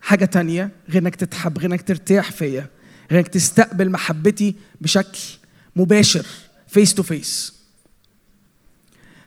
حاجة 0.00 0.24
تانية 0.24 0.70
غير 0.90 1.02
إنك 1.02 1.14
تتحب 1.16 1.58
غير 1.58 1.70
إنك 1.70 1.82
ترتاح 1.82 2.32
فيا 2.32 2.66
غير 3.10 3.20
إنك 3.20 3.28
تستقبل 3.28 3.90
محبتي 3.90 4.54
بشكل 4.80 5.18
مباشر 5.76 6.26
face 6.68 6.94
to 6.94 7.02
face 7.02 7.61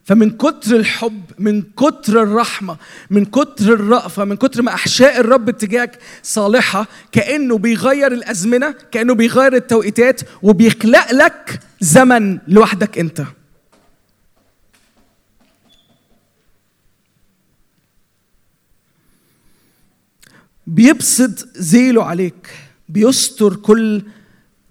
فمن 0.06 0.30
كتر 0.32 0.76
الحب 0.76 1.22
من 1.40 1.62
كتر 1.62 2.24
الرحمة 2.24 2.78
من 3.10 3.26
كتر 3.26 3.74
الرأفة 3.74 4.26
من 4.26 4.36
كتر 4.36 4.62
ما 4.62 4.74
أحشاء 4.74 5.20
الرب 5.20 5.50
اتجاهك 5.50 6.00
صالحة 6.24 6.88
كأنه 7.12 7.58
بيغير 7.58 8.12
الأزمنة 8.12 8.76
كأنه 8.92 9.14
بيغير 9.16 9.56
التوقيتات 9.56 10.22
وبيخلق 10.44 11.12
لك 11.14 11.60
زمن 11.82 12.40
لوحدك 12.48 13.00
أنت. 13.00 13.24
بيبسط 20.68 21.48
ذيله 21.58 22.04
عليك 22.04 22.50
بيستر 22.90 23.56
كل 23.56 24.02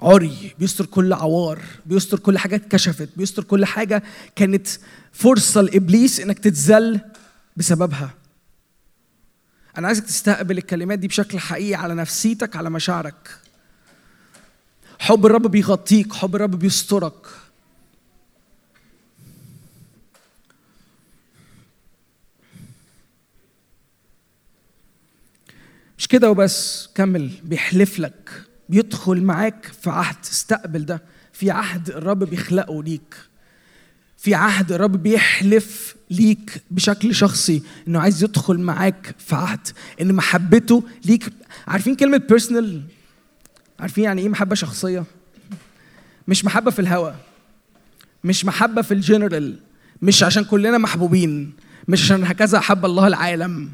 عري 0.01 0.55
بيستر 0.59 0.87
كل 0.87 1.12
عوار 1.12 1.59
بيستر 1.87 2.18
كل 2.18 2.39
حاجة 2.39 2.57
اتكشفت 2.57 3.09
بيستر 3.16 3.45
كل 3.45 3.64
حاجة 3.64 4.03
كانت 4.37 4.66
فرصة 5.15 5.61
لإبليس 5.61 6.21
إنك 6.21 6.39
تتذل 6.39 7.01
بسببها. 7.57 8.15
أنا 9.79 9.87
عايزك 9.87 10.05
تستقبل 10.05 10.59
الكلمات 10.59 10.99
دي 10.99 11.09
بشكل 11.09 11.39
حقيقي 11.39 11.75
على 11.75 11.95
نفسيتك 11.95 12.57
على 12.57 12.71
مشاعرك. 12.71 13.39
حب 14.99 15.27
الرب 15.27 15.47
بيغطيك 15.47 16.12
حب 16.12 16.37
الرب 16.37 16.51
بيسترك. 16.59 17.27
مش 25.99 26.09
كده 26.09 26.31
وبس 26.31 26.89
كمل. 26.95 27.31
بيحلف 27.45 27.99
لك 27.99 28.43
بيدخل 28.69 29.23
معاك 29.23 29.67
في 29.83 29.91
عهد. 29.91 30.17
استقبل 30.25 30.85
ده. 30.87 31.03
في 31.33 31.51
عهد 31.51 31.91
الرب 31.91 32.25
بيخلقه 32.25 32.83
ليك. 32.83 33.34
في 34.25 34.35
عهد 34.35 34.72
الرب 34.72 35.03
بيحلف 35.03 35.97
ليك 36.11 36.62
بشكل 36.70 37.14
شخصي 37.14 37.62
إنه 37.89 38.01
عايز 38.01 38.25
يدخل 38.25 38.61
معاك 38.61 39.14
في 39.18 39.35
عهد 39.37 39.68
إن 40.01 40.14
محبته 40.14 40.83
ليك. 41.05 41.25
عارفين 41.68 41.95
كلمة 41.95 42.16
بيرسونال 42.16 42.83
عارفين 43.81 44.05
يعني 44.05 44.22
إيه 44.22 44.29
محبة 44.29 44.55
شخصية؟ 44.55 45.05
مش 46.29 46.45
محبة 46.45 46.70
في 46.70 46.79
الهوى 46.79 47.14
مش 48.25 48.45
محبة 48.45 48.83
في 48.83 48.95
الجنرال 48.95 49.57
مش 50.03 50.22
عشان 50.22 50.45
كلنا 50.45 50.79
محبوبين 50.79 51.53
مش 51.89 52.03
عشان 52.03 52.25
هكذا 52.25 52.59
أحب 52.59 52.85
الله 52.85 53.07
العالم. 53.07 53.70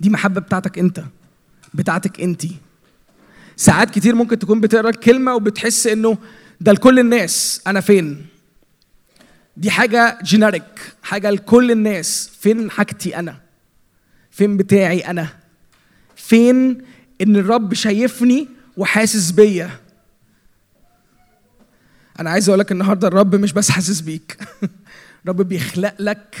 دي 0.00 0.10
محبة 0.10 0.40
بتاعتك 0.40 0.78
أنت 0.78 1.04
بتاعتك 1.74 2.20
انت 2.20 2.42
ساعات 3.56 3.90
كتير 3.90 4.14
ممكن 4.14 4.38
تكون 4.38 4.60
بتقرأ 4.60 4.90
الكلمة 4.90 5.34
وبتحس 5.34 5.86
إنه 5.86 6.18
ده 6.60 6.72
لكل 6.72 6.98
الناس 6.98 7.62
أنا 7.66 7.80
فين؟ 7.80 8.26
دي 9.60 9.70
حاجة 9.70 10.18
جينيريك 10.22 10.94
حاجة 11.02 11.30
لكل 11.30 11.70
الناس. 11.70 12.30
فين 12.40 12.70
حاجتي 12.70 13.16
أنا؟ 13.16 13.40
فين 14.30 14.56
بتاعي 14.56 15.00
أنا؟ 15.00 15.28
فين 16.16 16.82
إن 17.20 17.36
الرب 17.36 17.74
شايفني 17.74 18.48
وحاسس 18.76 19.30
بيا؟ 19.30 19.70
أنا 22.20 22.30
عايز 22.30 22.48
أقول 22.48 22.60
لك 22.60 22.72
النهارده 22.72 23.08
الرب 23.08 23.34
مش 23.34 23.52
بس 23.52 23.70
حاسس 23.70 24.00
بيك. 24.00 24.38
الرب 25.24 25.42
بيخلق 25.42 25.94
لك 25.98 26.36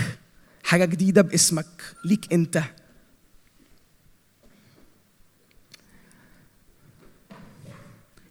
حاجة 0.64 0.84
جديدة 0.84 1.22
باسمك 1.22 1.82
ليك 2.04 2.32
أنت. 2.32 2.62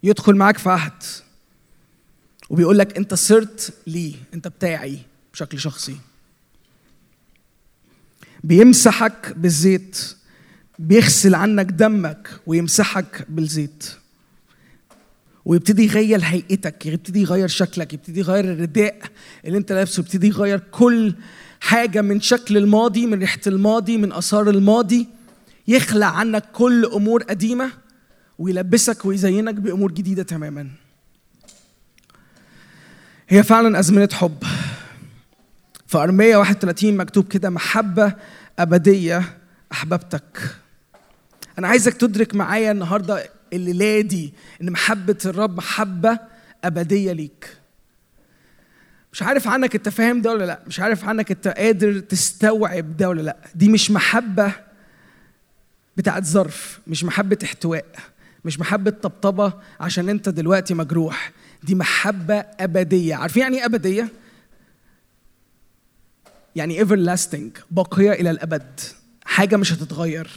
يدخل 0.03 0.35
معاك 0.35 0.57
في 0.57 0.69
عهد. 0.69 1.03
وبيقول 2.49 2.77
لك 2.77 2.97
انت 2.97 3.13
صرت 3.13 3.73
لي 3.87 4.15
انت 4.33 4.47
بتاعي 4.47 4.99
بشكل 5.33 5.59
شخصي. 5.59 5.95
بيمسحك 8.43 9.33
بالزيت 9.37 10.15
بيغسل 10.79 11.35
عنك 11.35 11.65
دمك 11.65 12.29
ويمسحك 12.47 13.25
بالزيت. 13.29 13.85
ويبتدي 15.45 15.83
يغير 15.83 16.19
هيئتك 16.23 16.85
يبتدي 16.85 17.21
يغير 17.21 17.47
شكلك 17.47 17.93
يبتدي 17.93 18.19
يغير 18.19 18.45
الرداء 18.45 19.01
اللي 19.45 19.57
انت 19.57 19.71
لابسه 19.71 20.01
يبتدي 20.01 20.27
يغير 20.27 20.59
كل 20.59 21.15
حاجة 21.59 22.01
من 22.01 22.21
شكل 22.21 22.57
الماضي 22.57 23.05
من 23.05 23.19
ريحة 23.19 23.39
الماضي 23.47 23.97
من 23.97 24.11
آثار 24.11 24.49
الماضي. 24.49 25.07
يخلع 25.67 26.07
عنك 26.07 26.43
كل 26.51 26.85
أمور 26.85 27.23
قديمة 27.23 27.71
ويلبسك 28.39 29.05
ويزينك 29.05 29.55
بأمور 29.55 29.91
جديدة 29.91 30.23
تماما. 30.23 30.69
هي 33.31 33.43
فعلا 33.43 33.79
أزمنة 33.79 34.09
حب. 34.13 34.43
في 35.87 35.97
أرمية 35.97 36.37
31 36.37 36.97
مكتوب 36.97 37.27
كده 37.27 37.49
محبة 37.49 38.13
أبدية 38.59 39.37
أحببتك. 39.71 40.37
أنا 41.59 41.67
عايزك 41.67 41.93
تدرك 41.93 42.35
معايا 42.35 42.71
النهاردة 42.71 43.29
الليلة 43.53 44.01
دي 44.01 44.33
إن 44.61 44.71
محبة 44.71 45.17
الرب 45.25 45.57
محبة 45.57 46.19
أبدية 46.63 47.11
ليك. 47.11 47.57
مش 49.13 49.23
عارف 49.23 49.47
عنك 49.47 49.75
أنت 49.75 49.89
فاهم 49.89 50.21
ده 50.21 50.31
ولا 50.31 50.45
لأ 50.45 50.59
مش 50.67 50.79
عارف 50.79 51.05
عنك 51.05 51.31
أنت 51.31 51.47
قادر 51.47 51.99
تستوعب 51.99 52.97
ده 52.97 53.09
ولا 53.09 53.21
لأ. 53.21 53.37
دي 53.55 53.69
مش 53.69 53.91
محبة 53.91 54.51
بتاعت 55.97 56.23
ظرف 56.25 56.79
مش 56.87 57.03
محبة 57.03 57.37
احتواء 57.43 57.85
مش 58.45 58.59
محبة 58.59 58.91
طبطبة 58.91 59.53
عشان 59.79 60.09
أنت 60.09 60.29
دلوقتي 60.29 60.73
مجروح. 60.73 61.31
دي 61.63 61.75
محبة 61.75 62.35
أبدية. 62.35 63.15
عارفين 63.15 63.41
يعني 63.43 63.57
إيه 63.57 63.65
أبدية؟ 63.65 64.09
يعني 66.55 66.85
everlasting 66.85 67.61
باقية 67.71 68.11
إلى 68.11 68.31
الأبد. 68.31 68.79
حاجة 69.25 69.57
مش 69.57 69.73
هتتغير. 69.73 70.29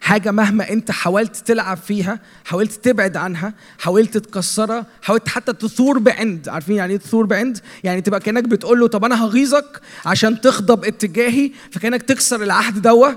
حاجة 0.00 0.30
مهما 0.30 0.70
أنت 0.70 0.90
حاولت 0.90 1.36
تلعب 1.36 1.76
فيها 1.76 2.20
حاولت 2.44 2.72
تبعد 2.72 3.16
عنها 3.16 3.54
حاولت 3.78 4.16
تكسرها 4.18 4.86
حاولت 5.02 5.28
حتى 5.28 5.52
تثور 5.52 5.98
بعند. 5.98 6.48
عارفين 6.48 6.76
يعني 6.76 6.92
إيه 6.92 6.98
تثور 6.98 7.26
بعند؟ 7.26 7.58
يعني 7.84 8.00
تبقى 8.00 8.20
كأنك 8.20 8.44
بتقول 8.44 8.80
له 8.80 8.86
طب 8.86 9.04
أنا 9.04 9.24
هغيظك 9.24 9.80
عشان 10.06 10.40
تغضب 10.40 10.84
اتجاهي 10.84 11.50
فكأنك 11.70 12.02
تكسر 12.02 12.42
العهد 12.42 12.82
دوا 12.82 13.08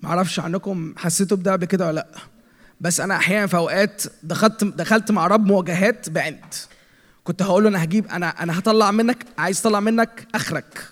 معرفش 0.00 0.40
عنكم 0.40 0.94
حسيتوا 0.96 1.36
بده 1.36 1.52
قبل 1.52 1.64
كده 1.64 1.86
ولا 1.86 1.94
لأ. 1.94 2.18
بس 2.80 3.00
أنا 3.00 3.16
أحيانا 3.16 3.46
في 3.46 3.56
أوقات 3.56 4.02
دخلت 4.22 4.64
دخلت 4.64 5.10
مع 5.10 5.26
رب 5.26 5.46
مواجهات 5.46 6.08
بعند 6.08 6.54
كنت 7.24 7.42
هقول 7.42 7.62
له 7.62 7.68
أنا 7.68 7.84
هجيب 7.84 8.06
أنا 8.06 8.42
أنا 8.42 8.58
هطلع 8.58 8.90
منك 8.90 9.26
عايز 9.38 9.58
اطلع 9.60 9.80
منك 9.80 10.26
آخرك. 10.34 10.88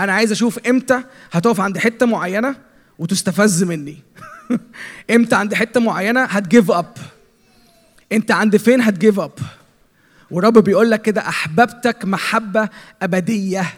أنا 0.00 0.12
عايز 0.12 0.32
أشوف 0.32 0.58
إمتى 0.58 1.02
هتقف 1.32 1.60
عند 1.60 1.78
حتة 1.78 2.06
معينة 2.06 2.56
وتستفز 2.98 3.62
مني. 3.64 4.02
إمتى 5.16 5.34
عند 5.34 5.54
حتة 5.54 5.80
معينة 5.80 6.24
هت 6.24 6.39
give 6.39 6.70
up 6.70 6.96
إنت 8.12 8.30
عند 8.30 8.56
فين 8.56 8.80
هت 8.80 8.93
give 8.93 9.20
up 9.20 9.32
والرب 10.30 10.58
بيقول 10.58 10.90
لك 10.90 11.02
كده 11.02 11.28
أحببتك 11.28 12.04
محبة 12.04 12.68
أبدية. 13.02 13.74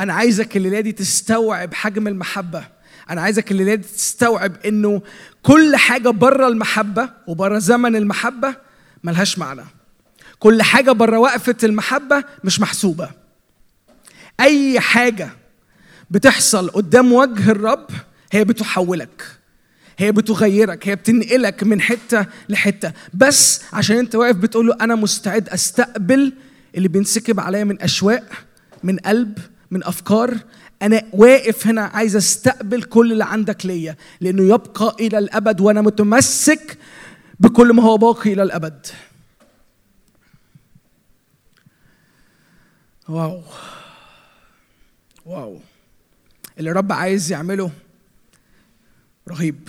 أنا 0.00 0.12
عايزك 0.12 0.56
الليلة 0.56 0.80
دي 0.80 0.92
تستوعب 0.92 1.74
حجم 1.74 2.08
المحبة. 2.08 2.73
أنا 3.10 3.20
عايزك 3.20 3.50
الليلة 3.50 3.74
دي 3.74 3.82
تستوعب 3.82 4.56
انه 4.66 5.02
كل 5.42 5.76
حاجة 5.76 6.08
بره 6.08 6.48
المحبة 6.48 7.10
وبره 7.26 7.58
زمن 7.58 7.96
المحبة 7.96 8.54
ملهاش 9.04 9.38
معنى. 9.38 9.64
كل 10.38 10.62
حاجة 10.62 10.92
بره 10.92 11.18
وقفة 11.18 11.56
المحبة 11.62 12.24
مش 12.44 12.60
محسوبة. 12.60 13.10
أي 14.40 14.80
حاجة 14.80 15.30
بتحصل 16.10 16.68
قدام 16.70 17.12
وجه 17.12 17.50
الرب 17.50 17.86
هي 18.32 18.44
بتحولك 18.44 19.22
هي 19.98 20.12
بتغيرك 20.12 20.88
هي 20.88 20.96
بتنقلك 20.96 21.62
من 21.64 21.80
حتة 21.80 22.26
لحتة. 22.48 22.92
بس 23.14 23.60
عشان 23.72 23.96
انت 23.96 24.14
واقف 24.14 24.36
بتقول 24.36 24.66
له 24.66 24.76
أنا 24.80 24.94
مستعد 24.94 25.48
أستقبل 25.48 26.32
اللي 26.74 26.88
بينسكب 26.88 27.40
عليا 27.40 27.64
من 27.64 27.82
أشواق 27.82 28.24
من 28.82 28.98
قلب 28.98 29.38
من 29.70 29.84
أفكار 29.84 30.34
أنا 30.84 31.02
واقف 31.12 31.66
هنا 31.66 31.82
عايز 31.82 32.16
أستقبل 32.16 32.82
كل 32.82 33.12
اللي 33.12 33.24
عندك 33.24 33.66
ليا 33.66 33.96
لأنه 34.20 34.42
يبقى 34.54 34.96
إلى 35.00 35.18
الأبد 35.18 35.60
وأنا 35.60 35.80
متمسك 35.82 36.78
بكل 37.40 37.72
ما 37.72 37.82
هو 37.82 37.96
باقي 37.96 38.32
إلى 38.32 38.42
الأبد. 38.42 38.86
واو. 43.08 43.42
واو. 45.26 45.60
اللي 46.58 46.70
الرب 46.70 46.92
عايز 46.92 47.32
يعمله 47.32 47.70
رهيب. 49.28 49.68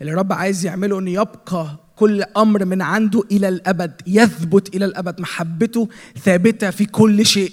اللي 0.00 0.12
الرب 0.12 0.32
عايز 0.32 0.66
يعمله 0.66 0.98
انه 0.98 1.10
يبقى 1.10 1.76
كل 1.96 2.22
أمر 2.22 2.64
من 2.64 2.82
عنده 2.82 3.22
إلى 3.32 3.48
الأبد 3.48 3.92
يثبت 4.06 4.74
إلى 4.74 4.84
الأبد 4.84 5.20
محبته 5.20 5.88
ثابتة 6.22 6.70
في 6.70 6.84
كل 6.86 7.26
شيء. 7.26 7.52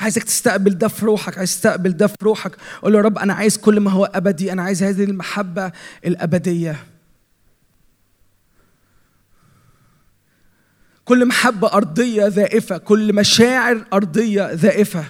عايزك 0.00 0.22
تستقبل 0.22 0.78
ده 0.78 0.88
في 0.88 1.06
روحك 1.06 1.38
عايز 1.38 1.54
تستقبل 1.54 1.96
ده 1.96 2.06
في 2.06 2.16
روحك. 2.22 2.56
قول 2.82 2.92
له 2.92 2.98
يا 2.98 3.04
رب 3.04 3.18
أنا 3.18 3.34
عايز 3.34 3.58
كل 3.58 3.80
ما 3.80 3.90
هو 3.90 4.04
أبدي 4.04 4.52
أنا 4.52 4.62
عايز 4.62 4.82
هذه 4.82 5.04
المحبة 5.04 5.72
الأبدية. 6.06 6.86
كل 11.04 11.26
محبة 11.26 11.72
أرضية 11.72 12.26
ذائفة 12.26 12.78
كل 12.78 13.14
مشاعر 13.14 13.84
أرضية 13.92 14.52
ذائفة. 14.52 15.04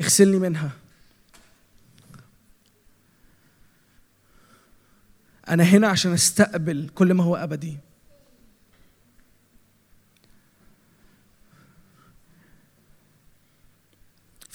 اغسلني 0.00 0.38
منها. 0.38 0.70
أنا 5.48 5.64
هنا 5.64 5.88
عشان 5.88 6.12
أستقبل 6.12 6.90
كل 6.94 7.14
ما 7.14 7.24
هو 7.24 7.36
أبدي. 7.36 7.85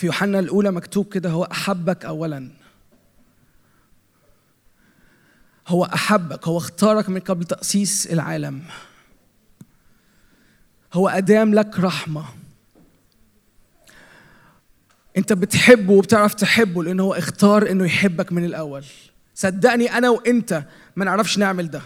في 0.02 0.08
يوحنا 0.08 0.40
الأولى 0.40 0.72
مكتوب 0.72 1.14
كده 1.14 1.30
هو 1.30 1.44
أحبك 1.44 2.06
أولا. 2.06 2.50
هو 5.68 5.86
أحبك 5.86 6.48
هو 6.48 6.58
اختارك 6.58 7.10
من 7.10 7.20
قبل 7.20 7.46
تأسيس 7.46 8.08
العالم. 8.08 8.62
هو 10.94 11.10
أدام 11.10 11.56
لك 11.56 11.80
رحمة. 11.80 12.26
أنت 15.18 15.34
بتحبه 15.34 15.94
وبتعرف 15.94 16.34
تحبه 16.34 16.84
لأنه 16.84 17.04
هو 17.04 17.14
اختار 17.14 17.72
إنه 17.72 17.86
يحبك 17.86 18.32
من 18.32 18.46
الأول. 18.46 18.84
صدقني 19.36 19.98
أنا 19.98 20.10
وأنت 20.10 20.64
ما 20.96 21.06
نعرفش 21.06 21.38
نعمل 21.38 21.72
ده. 21.72 21.82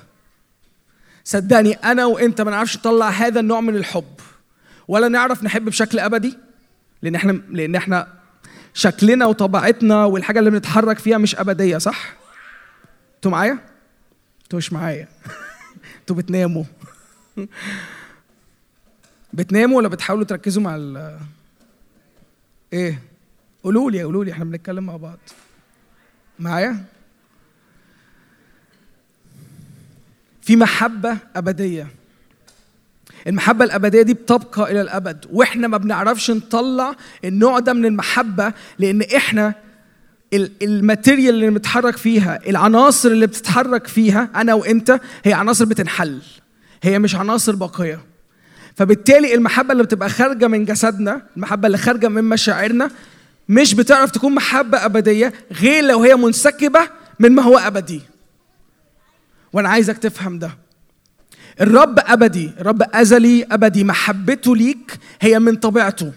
صدقني 1.24 1.74
أنا 1.74 2.06
وأنت 2.06 2.42
ما 2.42 2.52
نعرفش 2.52 2.78
نطلع 2.78 3.10
هذا 3.10 3.40
النوع 3.40 3.62
من 3.62 3.76
الحب. 3.76 4.20
ولا 4.88 5.08
نعرف 5.08 5.44
نحب 5.44 5.66
بشكل 5.66 6.00
أبدي. 6.00 6.45
لأن 7.06 7.16
إحنا 7.16 7.32
لأن 7.32 7.76
إحنا 7.76 8.08
شكلنا 8.74 9.26
وطبيعتنا 9.26 10.06
والحاجة 10.06 10.40
اللي 10.40 10.52
بنتحرك 10.52 11.00
فيها 11.00 11.18
مش 11.18 11.36
أبدية 11.36 11.78
صح؟ 11.78 12.14
أنتوا 13.16 13.32
معايا؟ 13.32 13.60
أنتوا 14.44 14.58
مش 14.58 14.74
معايا. 14.74 15.08
أنتوا 16.00 16.16
بتناموا. 16.16 16.64
بتناموا 19.34 19.78
ولا 19.78 19.88
بتحاولوا 19.88 20.26
تركزوا 20.26 20.64
مع 20.64 20.76
ال 20.76 21.20
إيه؟ 22.74 23.02
قولوا 23.64 23.92
لي 23.92 24.04
قولوا 24.04 24.26
لي 24.26 24.32
إحنا 24.32 24.46
بنتكلم 24.46 24.86
مع 24.86 24.98
بعض. 24.98 25.20
معايا؟ 26.40 26.86
في 30.42 30.56
محبة 30.56 31.18
أبدية. 31.36 31.88
المحبة 33.28 33.66
الأبدية 33.66 34.02
دي 34.02 34.14
بتبقى 34.14 34.72
إلى 34.72 34.82
الأبد 34.82 35.26
وإحنا 35.32 35.68
ما 35.68 35.78
بنعرفش 35.78 36.32
نطلع 36.32 36.96
النوع 37.26 37.60
ده 37.60 37.74
من 37.74 37.86
المحبة 37.86 38.54
لأن 38.80 39.02
إحنا 39.02 39.54
الماتيريال 40.62 41.36
اللي 41.36 41.50
بنتحرك 41.50 41.98
فيها 41.98 42.40
العناصر 42.50 43.10
اللي 43.10 43.28
بتتحرك 43.28 43.88
فيها 43.88 44.30
أنا 44.36 44.54
وأنت 44.54 45.00
هي 45.24 45.34
عناصر 45.34 45.66
بتنحل 45.66 46.22
هي 46.84 47.00
مش 47.00 47.16
عناصر 47.16 47.56
باقية. 47.56 48.00
فبالتالي 48.76 49.34
المحبة 49.36 49.72
اللي 49.72 49.84
بتبقى 49.84 50.10
خارجة 50.10 50.48
من 50.48 50.66
جسدنا 50.66 51.22
المحبة 51.38 51.68
اللي 51.68 51.78
خارجة 51.78 52.08
من 52.10 52.24
مشاعرنا 52.24 52.92
مش 53.50 53.74
بتعرف 53.74 54.12
تكون 54.12 54.36
محبة 54.36 54.86
أبدية 54.86 55.34
غير 55.52 55.84
لو 55.84 56.04
هي 56.04 56.16
منسكبة 56.16 56.80
من 57.20 57.32
ما 57.32 57.42
هو 57.42 57.58
أبدي. 57.58 58.02
وأنا 59.54 59.70
عايزك 59.70 59.98
تفهم 59.98 60.40
ده. 60.40 60.52
الرب 61.62 62.00
أبدي 62.00 62.52
الرب 62.60 62.82
أزلي 62.94 63.44
أبدي 63.52 63.84
محبته 63.84 64.56
ليك 64.56 65.00
هي 65.22 65.40
من 65.40 65.56
طبيعته. 65.56 66.14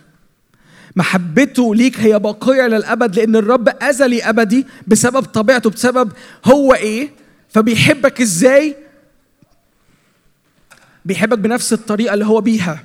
محبته 0.97 1.75
ليك 1.75 2.01
هي 2.01 2.19
باقية 2.19 2.67
للابد 2.67 3.17
لأن 3.17 3.37
الرب 3.37 3.69
أزلي 3.83 4.23
أبدي 4.23 4.67
بسبب 4.87 5.23
طبيعته 5.23 5.71
بسبب 5.71 6.13
هو 6.45 6.75
إيه؟ 6.75 7.11
فبيحبك 7.49 8.21
إزاي؟ 8.21 8.77
بيحبك 11.05 11.39
بنفس 11.39 11.73
الطريقة 11.73 12.15
اللي 12.15 12.27
هو 12.27 12.41
بيها. 12.41 12.85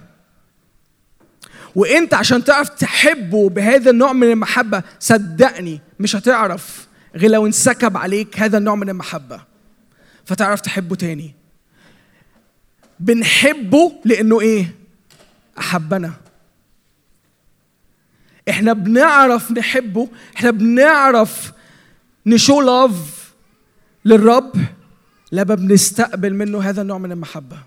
وإنت 1.75 2.13
عشان 2.13 2.43
تعرف 2.43 2.69
تحبه 2.69 3.49
بهذا 3.49 3.89
النوع 3.91 4.13
من 4.13 4.31
المحبة 4.31 4.83
صدقني 4.99 5.81
مش 5.99 6.15
هتعرف 6.15 6.87
غير 7.15 7.31
لو 7.31 7.45
انسكب 7.45 7.97
عليك 7.97 8.39
هذا 8.39 8.57
النوع 8.57 8.75
من 8.75 8.89
المحبة. 8.89 9.41
فتعرف 10.25 10.61
تحبه 10.61 10.95
تاني. 10.95 11.42
بنحبه 13.03 13.91
لأنه 14.05 14.41
إيه؟ 14.41 14.75
أحبنا. 15.59 16.13
إحنا 18.49 18.73
بنعرف 18.73 19.51
نحبه 19.51 20.09
إحنا 20.35 20.51
بنعرف 20.51 21.51
نشو 22.25 22.61
لاف 22.61 23.33
للرب 24.05 24.53
لما 25.31 25.55
بنستقبل 25.55 26.33
منه 26.33 26.61
هذا 26.61 26.81
النوع 26.81 26.97
من 26.97 27.11
المحبة. 27.11 27.57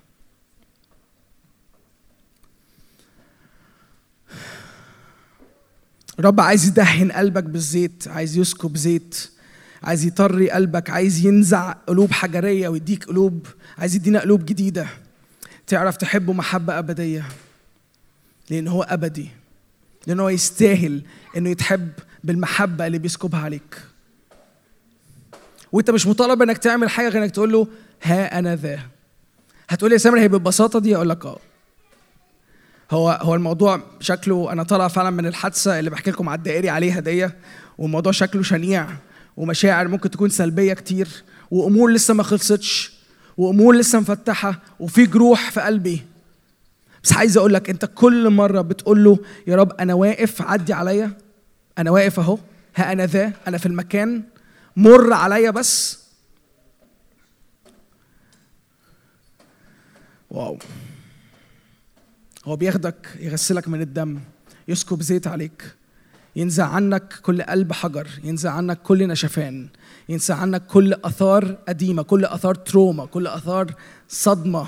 الرب 6.18 6.40
عايز 6.40 6.66
يدهن 6.66 7.12
قلبك 7.12 7.44
بالزيت 7.44 8.08
عايز 8.08 8.36
يسكب 8.36 8.76
زيت 8.76 9.30
عايز 9.82 10.04
يطري 10.04 10.50
قلبك 10.50 10.90
عايز 10.90 11.26
ينزع 11.26 11.72
قلوب 11.72 12.12
حجرية 12.12 12.68
ويديك 12.68 13.04
قلوب 13.04 13.46
عايز 13.78 13.94
يدينا 13.94 14.20
قلوب 14.20 14.44
جديدة. 14.44 15.05
تعرف 15.66 15.96
تحبه 15.96 16.32
محبة 16.32 16.78
أبدية. 16.78 17.24
لأن 18.50 18.68
هو 18.68 18.82
أبدي. 18.82 19.28
لأن 20.06 20.20
هو 20.20 20.28
يستاهل 20.28 21.02
إنه 21.36 21.50
يتحب 21.50 21.92
بالمحبة 22.24 22.86
اللي 22.86 22.98
بيسكبها 22.98 23.40
عليك. 23.40 23.82
وأنت 25.72 25.90
مش 25.90 26.06
مطالب 26.06 26.42
إنك 26.42 26.58
تعمل 26.58 26.90
حاجة 26.90 27.08
غير 27.08 27.22
إنك 27.22 27.30
تقول 27.30 27.52
له 27.52 27.68
ها 28.02 28.38
أنا 28.38 28.56
ذا. 28.56 28.80
هتقول 29.68 29.90
لي 29.90 29.94
يا 29.94 29.98
سامر 29.98 30.18
هي 30.18 30.28
بالبساطة 30.28 30.78
دي؟ 30.78 30.96
أقول 30.96 31.08
لك 31.08 31.26
آه. 31.26 31.38
هو 32.90 33.10
هو 33.22 33.34
الموضوع 33.34 33.80
شكله 34.00 34.52
أنا 34.52 34.62
طالع 34.62 34.88
فعلا 34.88 35.10
من 35.10 35.26
الحادثة 35.26 35.78
اللي 35.78 35.90
بحكي 35.90 36.10
لكم 36.10 36.28
على 36.28 36.38
الدائري 36.38 36.68
عليها 36.70 37.00
دي. 37.00 37.28
والموضوع 37.78 38.12
شكله 38.12 38.42
شنيع 38.42 38.88
ومشاعر 39.36 39.88
ممكن 39.88 40.10
تكون 40.10 40.28
سلبية 40.28 40.72
كتير 40.74 41.08
وأمور 41.50 41.90
لسه 41.90 42.14
ما 42.14 42.22
خلصتش. 42.22 42.95
وأمور 43.36 43.76
لسه 43.76 44.00
مفتحة 44.00 44.60
وفي 44.80 45.06
جروح 45.06 45.50
في 45.50 45.60
قلبي. 45.60 46.02
بس 47.02 47.12
عايز 47.12 47.36
أقول 47.36 47.54
لك 47.54 47.70
أنت 47.70 47.84
كل 47.94 48.30
مرة 48.30 48.60
بتقول 48.60 49.04
له 49.04 49.18
يا 49.46 49.56
رب 49.56 49.72
أنا 49.72 49.94
واقف 49.94 50.42
عدي 50.42 50.72
عليا. 50.72 51.10
أنا 51.78 51.90
واقف 51.90 52.20
أهو. 52.20 52.38
ها 52.76 52.92
أنا 52.92 53.06
ذا 53.06 53.32
أنا 53.48 53.58
في 53.58 53.66
المكان. 53.66 54.22
مر 54.76 55.12
عليا 55.12 55.50
بس. 55.50 55.98
واو. 60.30 60.58
هو 62.44 62.56
بياخدك 62.56 63.16
يغسلك 63.20 63.68
من 63.68 63.80
الدم 63.80 64.20
يسكب 64.68 65.02
زيت 65.02 65.26
عليك 65.26 65.74
ينزع 66.36 66.66
عنك 66.66 67.14
كل 67.22 67.42
قلب 67.42 67.72
حجر 67.72 68.08
ينزع 68.24 68.50
عنك 68.50 68.82
كل 68.82 69.08
نشفان. 69.08 69.68
ينزع 70.08 70.34
عنك 70.34 70.66
كل 70.66 70.92
آثار 70.92 71.52
قديمة 71.68 72.02
كل 72.02 72.24
آثار 72.24 72.54
تروما 72.54 73.06
كل 73.06 73.26
آثار 73.26 73.74
صدمة. 74.08 74.66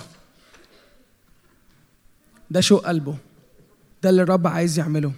ده 2.51 2.61
شو 2.61 2.77
قلبه. 2.77 3.17
ده 4.03 4.11
اللي 4.11 4.23
الرب 4.23 4.47
عايز 4.47 4.79
يعمله. 4.79 5.13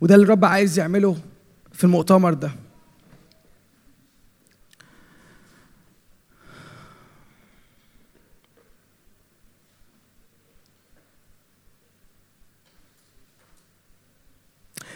وده 0.00 0.14
اللي 0.14 0.24
الرب 0.24 0.44
عايز 0.44 0.78
يعمله 0.78 1.16
في 1.72 1.84
المؤتمر 1.84 2.34
ده. 2.34 2.50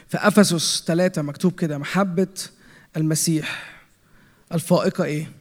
في 0.09 0.17
أفسس 0.17 0.85
ثلاثة 0.87 1.23
مكتوب 1.23 1.53
كده 1.53 1.79
محبة 1.79 2.29
المسيح. 2.97 3.76
الفائقة 4.53 5.05
إيه؟ 5.05 5.33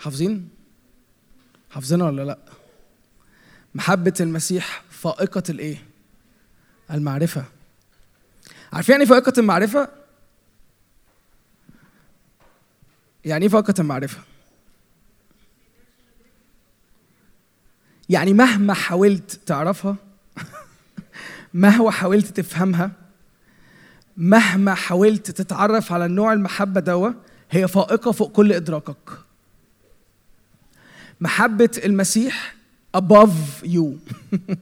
حافظين؟ 0.00 0.48
حافظينها 1.70 2.06
ولا 2.06 2.22
لأ؟ 2.22 2.38
محبة 3.74 4.14
المسيح 4.20 4.82
فائقة 4.90 5.42
الإيه؟ 5.48 5.82
المعرفة 6.90 7.44
عارفين 8.72 8.92
يعني 8.92 9.04
إيه 9.04 9.10
فائقة 9.10 9.32
المعرفة؟ 9.38 9.88
يعني 13.24 13.44
إيه 13.44 13.50
فائقة 13.50 13.74
المعرفة؟ 13.78 14.18
يعني 18.08 18.32
مهما 18.32 18.74
حاولت 18.74 19.40
تعرفها 19.46 19.96
مهما 21.54 21.90
حاولت 21.90 22.26
تفهمها 22.40 22.90
مهما 24.16 24.74
حاولت 24.74 25.30
تتعرف 25.30 25.92
على 25.92 26.06
النوع 26.06 26.32
المحبة 26.32 26.80
دوا 26.80 27.12
هي 27.50 27.68
فائقة 27.68 28.12
فوق 28.12 28.32
كل 28.32 28.52
إدراكك. 28.52 29.10
محبة 31.20 31.70
المسيح 31.84 32.54
above 32.96 33.64
you. 33.64 33.84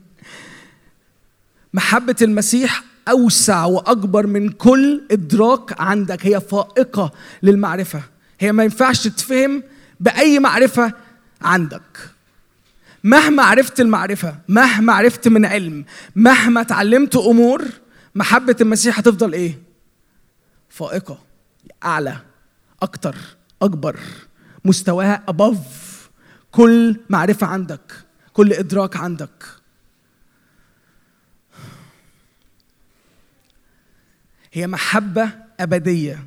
محبة 1.75 2.17
المسيح 2.23 2.85
أوسع 3.09 3.65
وأكبر 3.65 4.27
من 4.27 4.49
كل 4.49 5.03
إدراك 5.11 5.81
عندك. 5.81 6.27
هي 6.27 6.41
فائقة 6.41 7.13
للمعرفة. 7.43 8.03
هي 8.41 8.53
ما 8.53 8.65
ينفعش 8.65 9.05
تتفهم 9.05 9.63
بأي 10.01 10.39
معرفة 10.39 10.93
عندك. 11.43 12.11
مهما 13.05 13.43
عرفت 13.43 13.81
المعرفة 13.81 14.37
مهما 14.49 14.93
عرفت 14.93 15.29
من 15.29 15.47
علم 15.47 15.85
مهما 16.17 16.61
اتعلمت 16.61 17.17
أمور 17.17 17.65
محبة 18.15 18.57
المسيح 18.61 18.99
هتفضل 18.99 19.33
إيه؟ 19.33 19.59
فائقة. 20.69 21.19
أعلى. 21.85 22.17
أكتر 22.83 23.17
أكبر 23.63 24.01
مستواها 24.65 25.25
above 25.31 25.57
كل 26.51 27.01
معرفة 27.11 27.47
عندك 27.47 27.93
كل 28.33 28.53
إدراك 28.53 28.97
عندك. 28.97 29.45
هي 34.53 34.67
محبة 34.67 35.31
أبدية. 35.61 36.27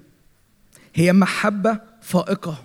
هي 0.96 1.14
محبة 1.14 1.82
فائقة. 2.02 2.64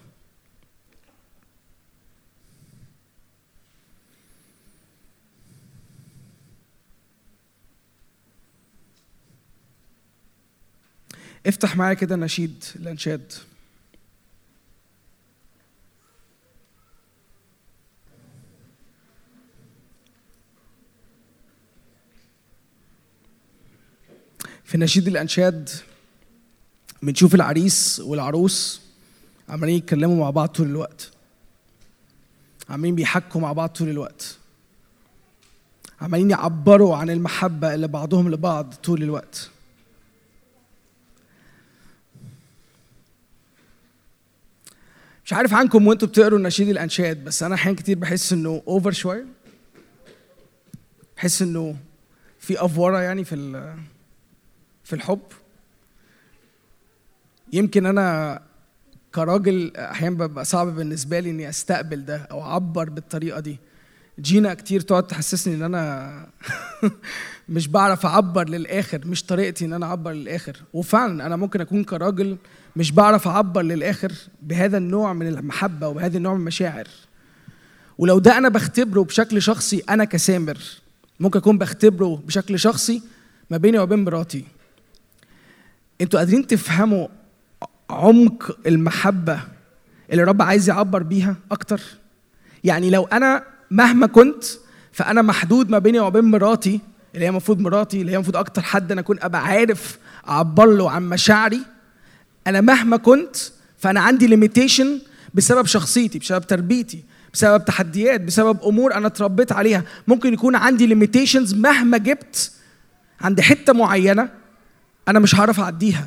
افتح 11.46 11.76
معايا 11.76 11.94
كده 11.94 12.16
نشيد 12.16 12.64
الأنشاد. 12.76 13.32
في 24.70 24.78
نشيد 24.78 25.08
الأنشاد 25.08 25.70
بنشوف 27.02 27.34
العريس 27.34 28.00
والعروس 28.00 28.80
عمالين 29.48 29.76
يتكلموا 29.76 30.16
مع 30.16 30.30
بعض 30.30 30.48
طول 30.48 30.66
الوقت. 30.66 31.10
عمالين 32.68 32.94
بيحكوا 32.94 33.40
مع 33.40 33.52
بعض 33.52 33.68
طول 33.68 33.88
الوقت. 33.88 34.36
عمالين 36.00 36.30
يعبروا 36.30 36.96
عن 36.96 37.10
المحبة 37.10 37.74
اللي 37.74 37.88
بعضهم 37.88 38.30
لبعض 38.30 38.74
طول 38.74 39.02
الوقت. 39.02 39.50
مش 45.24 45.32
عارف 45.32 45.54
عنكم 45.54 45.86
وانتوا 45.86 46.08
بتقروا 46.08 46.38
نشيد 46.38 46.68
الأنشاد 46.68 47.24
بس 47.24 47.42
أنا 47.42 47.54
أحيان 47.54 47.74
كتير 47.74 47.98
بحس 47.98 48.32
إنه 48.32 48.62
اوفر 48.68 48.92
شوية. 48.92 49.26
بحس 51.16 51.42
إنه 51.42 51.76
في 52.38 52.64
أفورة 52.64 52.98
يعني 52.98 53.24
في 53.24 53.34
في 54.90 54.96
الحب. 54.96 55.20
يمكن 57.52 57.86
أنا 57.86 58.40
كراجل 59.14 59.76
أحيانا 59.76 60.16
ببقى 60.16 60.44
صعب 60.44 60.66
بالنسبة 60.66 61.20
لي 61.20 61.30
إني 61.30 61.48
أستقبل 61.48 62.04
ده 62.04 62.16
أو 62.16 62.42
أعبر 62.42 62.90
بالطريقة 62.90 63.40
دي. 63.40 63.58
جينا 64.20 64.54
كتير 64.54 64.80
تقعد 64.80 65.06
تحسسني 65.06 65.54
إن 65.54 65.62
أنا 65.62 66.26
مش 67.48 67.68
بعرف 67.68 68.06
أعبر 68.06 68.48
للآخر 68.48 69.06
مش 69.06 69.24
طريقتي 69.24 69.64
إن 69.64 69.72
أنا 69.72 69.86
أعبر 69.86 70.10
للآخر. 70.12 70.56
وفعلا 70.72 71.26
أنا 71.26 71.36
ممكن 71.36 71.60
أكون 71.60 71.84
كراجل 71.84 72.36
مش 72.76 72.92
بعرف 72.92 73.28
أعبر 73.28 73.62
للآخر 73.62 74.12
بهذا 74.42 74.78
النوع 74.78 75.12
من 75.12 75.26
المحبة 75.26 75.88
وبهذا 75.88 76.16
النوع 76.16 76.34
من 76.34 76.40
المشاعر. 76.40 76.88
ولو 77.98 78.18
ده 78.18 78.38
أنا 78.38 78.48
بختبره 78.48 79.00
بشكل 79.02 79.42
شخصي 79.42 79.82
أنا 79.88 80.04
كسامر. 80.04 80.58
ممكن 81.20 81.38
أكون 81.38 81.58
بختبره 81.58 82.22
بشكل 82.26 82.58
شخصي 82.58 83.02
ما 83.50 83.56
بيني 83.56 83.78
وبين 83.78 84.04
مراتي. 84.04 84.44
أنتوا 86.00 86.18
قادرين 86.18 86.46
تفهموا 86.46 87.08
عمق 87.90 88.58
المحبة 88.66 89.40
اللي 90.10 90.22
الرب 90.22 90.42
عايز 90.42 90.68
يعبر 90.68 91.02
بيها 91.02 91.36
أكتر؟ 91.52 91.80
يعني 92.64 92.90
لو 92.90 93.04
أنا 93.04 93.44
مهما 93.70 94.06
كنت 94.06 94.44
فأنا 94.92 95.22
محدود 95.22 95.70
ما 95.70 95.78
بيني 95.78 96.00
وبين 96.00 96.24
مراتي 96.24 96.80
اللي 97.14 97.24
هي 97.24 97.28
المفروض 97.28 97.60
مراتي 97.60 98.00
اللي 98.00 98.12
هي 98.12 98.16
المفروض 98.16 98.36
أكتر 98.36 98.62
حد 98.62 98.92
أنا 98.92 99.00
أكون 99.00 99.16
أبقى 99.22 99.44
عارف 99.44 99.98
أعبر 100.28 100.66
له 100.66 100.90
عن 100.90 101.08
مشاعري. 101.08 101.60
أنا 102.46 102.60
مهما 102.60 102.96
كنت 102.96 103.36
فأنا 103.78 104.00
عندي 104.00 104.26
limitation 104.26 105.00
بسبب 105.34 105.66
شخصيتي 105.66 106.18
بسبب 106.18 106.46
تربيتي 106.46 107.04
بسبب 107.34 107.64
تحديات 107.64 108.20
بسبب 108.20 108.62
أمور 108.62 108.94
أنا 108.94 109.06
اتربيت 109.06 109.52
عليها. 109.52 109.84
ممكن 110.08 110.32
يكون 110.34 110.56
عندي 110.56 110.86
limitations 110.86 111.54
مهما 111.54 111.98
جبت 111.98 112.52
عند 113.20 113.40
حتة 113.40 113.72
معينة 113.72 114.39
أنا 115.08 115.18
مش 115.18 115.34
هعرف 115.34 115.60
أعديها 115.60 116.06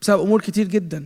بسبب 0.00 0.20
أمور 0.22 0.40
كتير 0.40 0.66
جدا. 0.68 1.04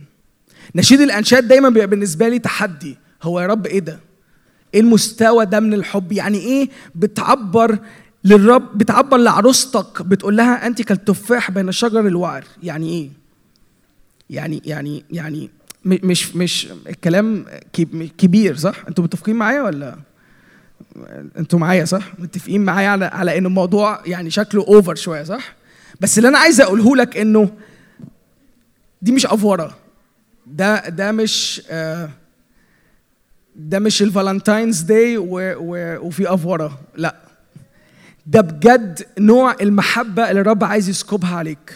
نشيد 0.75 1.01
الأنشاد 1.01 1.47
دايما 1.47 1.69
بيبقى 1.69 1.87
بالنسبة 1.87 2.27
لي 2.29 2.39
تحدي. 2.39 2.97
هو 3.23 3.39
يا 3.39 3.47
رب 3.47 3.65
إيه 3.67 3.79
ده؟ 3.79 3.99
إيه 4.73 4.79
المستوى 4.79 5.45
ده 5.45 5.59
من 5.59 5.73
الحب؟ 5.73 6.11
يعني 6.11 6.37
إيه 6.37 6.69
بتعبر 6.95 7.77
للرب 8.23 8.77
بتعبر 8.77 9.17
لعروستك 9.17 10.01
بتقول 10.01 10.37
لها 10.37 10.67
انت 10.67 10.81
كالتفاح 10.81 11.51
بين 11.51 11.71
شجر 11.71 11.99
الوعر. 12.07 12.43
يعني 12.63 12.89
إيه؟ 12.89 13.09
يعني 14.29 14.61
يعني 14.65 15.03
يعني 15.11 15.49
مش 15.85 16.35
مش 16.35 16.67
الكلام 16.89 17.45
كب- 17.73 18.09
كبير 18.17 18.55
صح؟ 18.55 18.75
أنتوا 18.87 19.03
متفقين 19.03 19.35
معايا 19.35 19.61
ولا؟ 19.61 19.97
أنتوا 21.37 21.59
معايا 21.59 21.85
صح؟ 21.85 22.19
متفقين 22.19 22.65
معايا 22.65 22.89
على 22.89 23.05
على 23.05 23.37
إن 23.37 23.45
الموضوع 23.45 24.01
يعني 24.05 24.29
شكله 24.29 24.63
over 24.67 24.95
شوية 24.95 25.23
صح؟ 25.23 25.55
بس 26.01 26.17
اللي 26.17 26.29
أنا 26.29 26.37
عايز 26.37 26.61
أقوله 26.61 26.95
لك 26.95 27.17
إنه 27.17 27.51
دي 29.01 29.11
مش 29.11 29.25
أفورة. 29.25 29.77
ده 30.47 30.89
ده 30.89 31.11
مش 31.11 31.61
آه 31.69 32.09
ده 33.55 33.79
مش 33.79 34.01
ال 34.01 34.08
Valentine's 34.08 34.81
Day 34.81 35.17
وفي 35.17 36.33
أفورة. 36.33 36.79
لا. 36.95 37.15
ده 38.27 38.41
بجد 38.41 39.05
نوع 39.19 39.55
المحبة 39.61 40.29
اللي 40.29 40.41
الرب 40.41 40.63
عايز 40.63 40.89
يسكبها 40.89 41.35
عليك. 41.35 41.73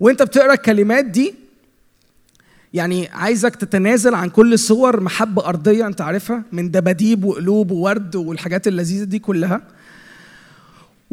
وأنت 0.00 0.22
بتقرأ 0.22 0.52
الكلمات 0.54 1.04
دي 1.04 1.34
يعني 2.74 3.08
عايزك 3.08 3.56
تتنازل 3.56 4.14
عن 4.14 4.28
كل 4.28 4.58
صور 4.58 5.00
محبة 5.00 5.46
أرضية 5.46 5.86
أنت 5.86 6.00
عارفها 6.00 6.42
من 6.52 6.70
دباديب 6.70 7.24
وقلوب 7.24 7.70
وورد 7.70 8.16
والحاجات 8.16 8.68
اللذيذة 8.68 9.04
دي 9.04 9.18
كلها. 9.18 9.62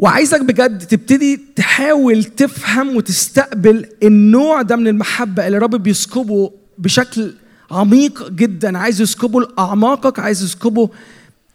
وعايزك 0.00 0.40
بجد 0.40 0.86
تبتدي 0.86 1.36
تحاول 1.56 2.24
تفهم 2.24 2.96
وتستقبل 2.96 3.88
النوع 4.02 4.62
ده 4.62 4.76
من 4.76 4.88
المحبة 4.88 5.46
اللي 5.46 5.56
الرب 5.56 5.74
بيسكبه 5.82 6.52
بشكل 6.78 7.34
عميق 7.70 8.28
جدا. 8.30 8.78
عايز 8.78 9.00
يسكبه 9.00 9.40
لأعماقك 9.40 10.18
عايز 10.18 10.42
يسكبه 10.42 10.90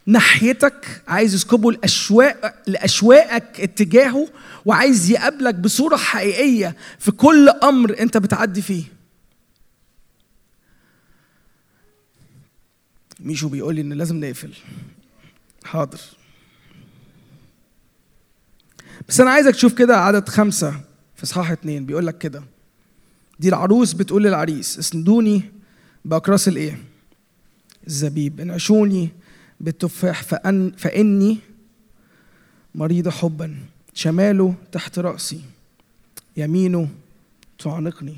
ناحيتك 0.06 1.02
عايز 1.08 1.34
يسكبه 1.34 1.72
لأشواق 1.72 2.62
لأشواقك 2.66 3.60
اتجاهه 3.60 4.28
وعايز 4.64 5.10
يقابلك 5.10 5.54
بصورة 5.54 5.96
حقيقية 5.96 6.76
في 6.98 7.10
كل 7.12 7.48
أمر 7.48 8.00
أنت 8.00 8.16
بتعدي 8.16 8.62
فيه. 8.62 8.84
ميشو 13.20 13.48
بيقول 13.48 13.74
لي 13.74 13.80
إن 13.80 13.92
لازم 13.92 14.24
نقفل. 14.24 14.52
حاضر. 15.64 15.98
بس 19.08 19.20
أنا 19.20 19.30
عايزك 19.30 19.52
تشوف 19.54 19.74
كده 19.74 19.96
عدد 19.96 20.28
خمسة 20.28 20.80
في 21.16 21.22
اصحاح 21.22 21.50
اتنين 21.50 21.86
بيقول 21.86 22.06
لك 22.06 22.18
كده. 22.18 22.42
دي 23.40 23.48
العروس 23.48 23.92
بتقول 23.92 24.24
للعريس 24.24 24.78
اسندوني 24.78 25.42
بأقراص 26.04 26.48
الإيه؟ 26.48 26.78
الزبيب 27.86 28.40
انعشوني 28.40 29.08
بالتفاح 29.60 30.22
فأن 30.22 30.72
فإني 30.78 31.38
مريضة 32.74 33.10
حبا 33.10 33.56
شماله 33.94 34.54
تحت 34.72 34.98
رأسي 34.98 35.40
يمينه 36.36 36.88
تعانقني. 37.58 38.16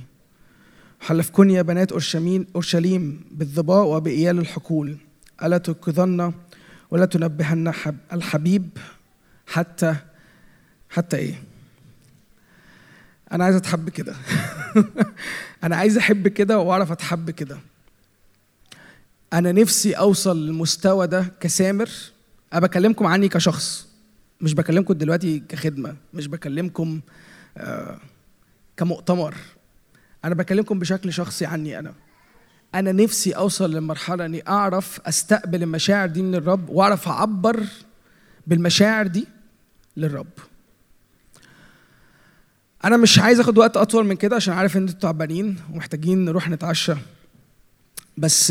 حلفكن 1.00 1.50
يا 1.50 1.62
بنات 1.62 1.92
أورشليم 1.92 2.46
أورشليم 2.54 3.20
بالظباء 3.30 3.86
وبإيال 3.86 4.38
الحقول 4.38 4.96
ألا 5.42 5.58
تكذن 5.58 6.32
ولا 6.90 7.06
تنبهن 7.06 7.70
حب 7.70 7.96
الحبيب 8.12 8.68
حتى 9.46 9.96
حتى 10.90 11.16
إيه؟ 11.16 11.42
أنا 13.32 13.44
عايز 13.44 13.56
أتحب 13.56 13.88
كده. 13.88 14.14
أنا 15.64 15.76
عايز 15.76 15.96
أحب 15.98 16.28
كده 16.28 16.58
وأعرف 16.58 16.92
أتحب 16.92 17.30
كده. 17.30 17.58
أنا 19.32 19.52
نفسي 19.52 19.92
أوصل 19.94 20.46
للمستوى 20.46 21.06
ده 21.06 21.26
كسامر. 21.40 21.90
أنا 22.52 22.60
بكلمكم 22.60 23.06
عني 23.06 23.28
كشخص. 23.28 23.88
مش 24.40 24.54
بكلمكم 24.54 24.94
دلوقتي 24.94 25.42
كخدمة. 25.48 25.96
مش 26.14 26.26
بكلمكم 26.26 27.00
آه 27.56 27.98
كمؤتمر. 28.76 29.34
أنا 30.24 30.34
بكلمكم 30.34 30.78
بشكل 30.78 31.12
شخصي 31.12 31.46
عني 31.46 31.78
أنا. 31.78 31.94
أنا 32.74 32.92
نفسي 32.92 33.32
أوصل 33.32 33.70
للمرحلة 33.70 34.24
إني 34.24 34.48
أعرف 34.48 35.00
أستقبل 35.06 35.62
المشاعر 35.62 36.08
دي 36.08 36.22
من 36.22 36.34
الرب 36.34 36.68
وأعرف 36.68 37.08
أعبر 37.08 37.64
بالمشاعر 38.46 39.06
دي 39.06 39.26
للرب. 39.96 40.26
أنا 42.84 42.96
مش 42.96 43.18
عايز 43.18 43.40
آخد 43.40 43.58
وقت 43.58 43.76
أطول 43.76 44.06
من 44.06 44.16
كده 44.16 44.36
عشان 44.36 44.54
عارف 44.54 44.76
إن 44.76 44.82
أنتوا 44.82 45.00
تعبانين 45.00 45.56
ومحتاجين 45.72 46.24
نروح 46.24 46.48
نتعشى. 46.48 46.94
بس 48.16 48.50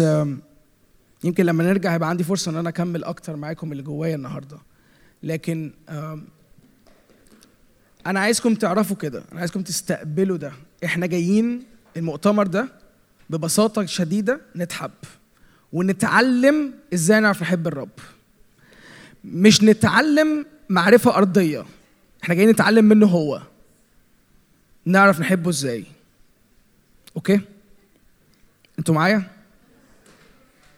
يمكن 1.23 1.45
لما 1.45 1.63
نرجع 1.63 1.93
هيبقى 1.93 2.09
عندي 2.09 2.23
فرصة 2.23 2.51
إن 2.51 2.57
أنا 2.57 2.69
أكمل 2.69 3.03
أكتر 3.03 3.35
معاكم 3.35 3.71
اللي 3.71 3.83
جوايا 3.83 4.15
النهارده. 4.15 4.57
لكن 5.23 5.71
أنا 8.07 8.19
عايزكم 8.19 8.55
تعرفوا 8.55 8.95
كده 8.95 9.23
أنا 9.31 9.39
عايزكم 9.39 9.61
تستقبلوا 9.61 10.37
ده. 10.37 10.51
إحنا 10.85 11.05
جايين 11.05 11.63
المؤتمر 11.97 12.47
ده 12.47 12.69
ببساطة 13.29 13.85
شديدة 13.85 14.41
نتحب 14.55 14.91
ونتعلم 15.73 16.73
إزاي 16.93 17.19
نعرف 17.19 17.41
نحب 17.41 17.67
الرب. 17.67 17.89
مش 19.25 19.63
نتعلم 19.63 20.45
معرفة 20.69 21.17
أرضية 21.17 21.65
إحنا 22.23 22.35
جايين 22.35 22.49
نتعلم 22.49 22.85
منه 22.85 23.05
هو. 23.05 23.41
نعرف 24.87 25.19
نحبه 25.19 25.49
إزاي. 25.49 25.83
أوكي؟ 27.15 27.39
أنتوا 28.79 28.95
معايا؟ 28.95 29.23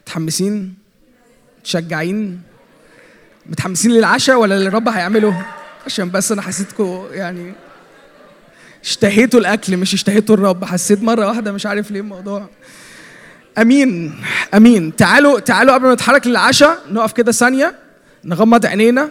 متحمسين؟ 0.02 0.76
متشجعين؟ 1.60 2.42
متحمسين 3.46 3.92
للعشاء 3.92 4.40
ولا 4.40 4.56
اللي 4.56 4.68
الرب 4.68 4.90
هيعمله؟ 4.90 5.46
عشان 5.86 6.12
بس 6.12 6.32
أنا 6.32 6.42
حسيتكم 6.42 7.08
يعني 7.12 7.54
اشتهيتوا 8.84 9.40
الأكل 9.40 9.78
مش 9.78 9.94
اشتهيتوا 9.94 10.36
الرب. 10.36 10.66
حسيت 10.66 11.04
مرة 11.04 11.28
واحدة 11.28 11.52
مش 11.52 11.66
عارف 11.66 11.92
ليه 11.92 12.00
الموضوع. 12.00 12.50
أمين 13.58 14.22
أمين. 14.54 14.96
تعالوا 14.96 15.40
تعالوا 15.40 15.74
قبل 15.74 15.88
ما 15.88 15.94
نتحرك 15.94 16.28
للعشاء 16.28 16.84
نقف 16.92 17.14
كده 17.14 17.32
ثانية 17.32 17.76
نغمض 18.24 18.66
عينينا. 18.66 19.10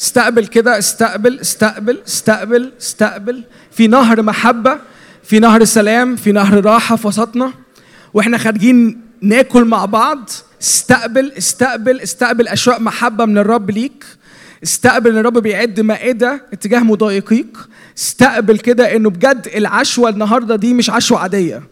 استقبل 0.00 0.46
كده 0.46 0.78
استقبل 0.78 1.40
استقبل 1.40 2.02
استقبل 2.08 2.72
استقبل. 2.80 3.44
في 3.72 3.86
نهر 3.86 4.22
محبة 4.22 4.78
في 5.22 5.38
نهر 5.38 5.64
سلام 5.64 6.16
في 6.16 6.32
نهر 6.32 6.64
راحة 6.64 6.96
في 6.96 7.06
وسطنا. 7.06 7.52
وإحنا 8.14 8.38
خارجين 8.38 9.00
ناكل 9.22 9.64
مع 9.64 9.84
بعض. 9.84 10.30
استقبل 10.62 11.32
استقبل 11.38 12.00
استقبل 12.00 12.48
أشواق 12.48 12.80
محبة 12.80 13.24
من 13.24 13.38
الرب 13.38 13.70
ليك. 13.70 14.04
استقبل 14.62 15.10
إن 15.10 15.18
الرب 15.18 15.38
بيعد 15.38 15.80
مائدة 15.80 16.46
اتجاه 16.52 16.80
مضايقيك. 16.80 17.56
استقبل 17.98 18.58
كده 18.58 18.96
إنه 18.96 19.10
بجد 19.10 19.48
العشوة 19.54 20.10
النهاردة 20.10 20.56
دي 20.56 20.74
مش 20.74 20.90
عشوة 20.90 21.18
عادية. 21.18 21.62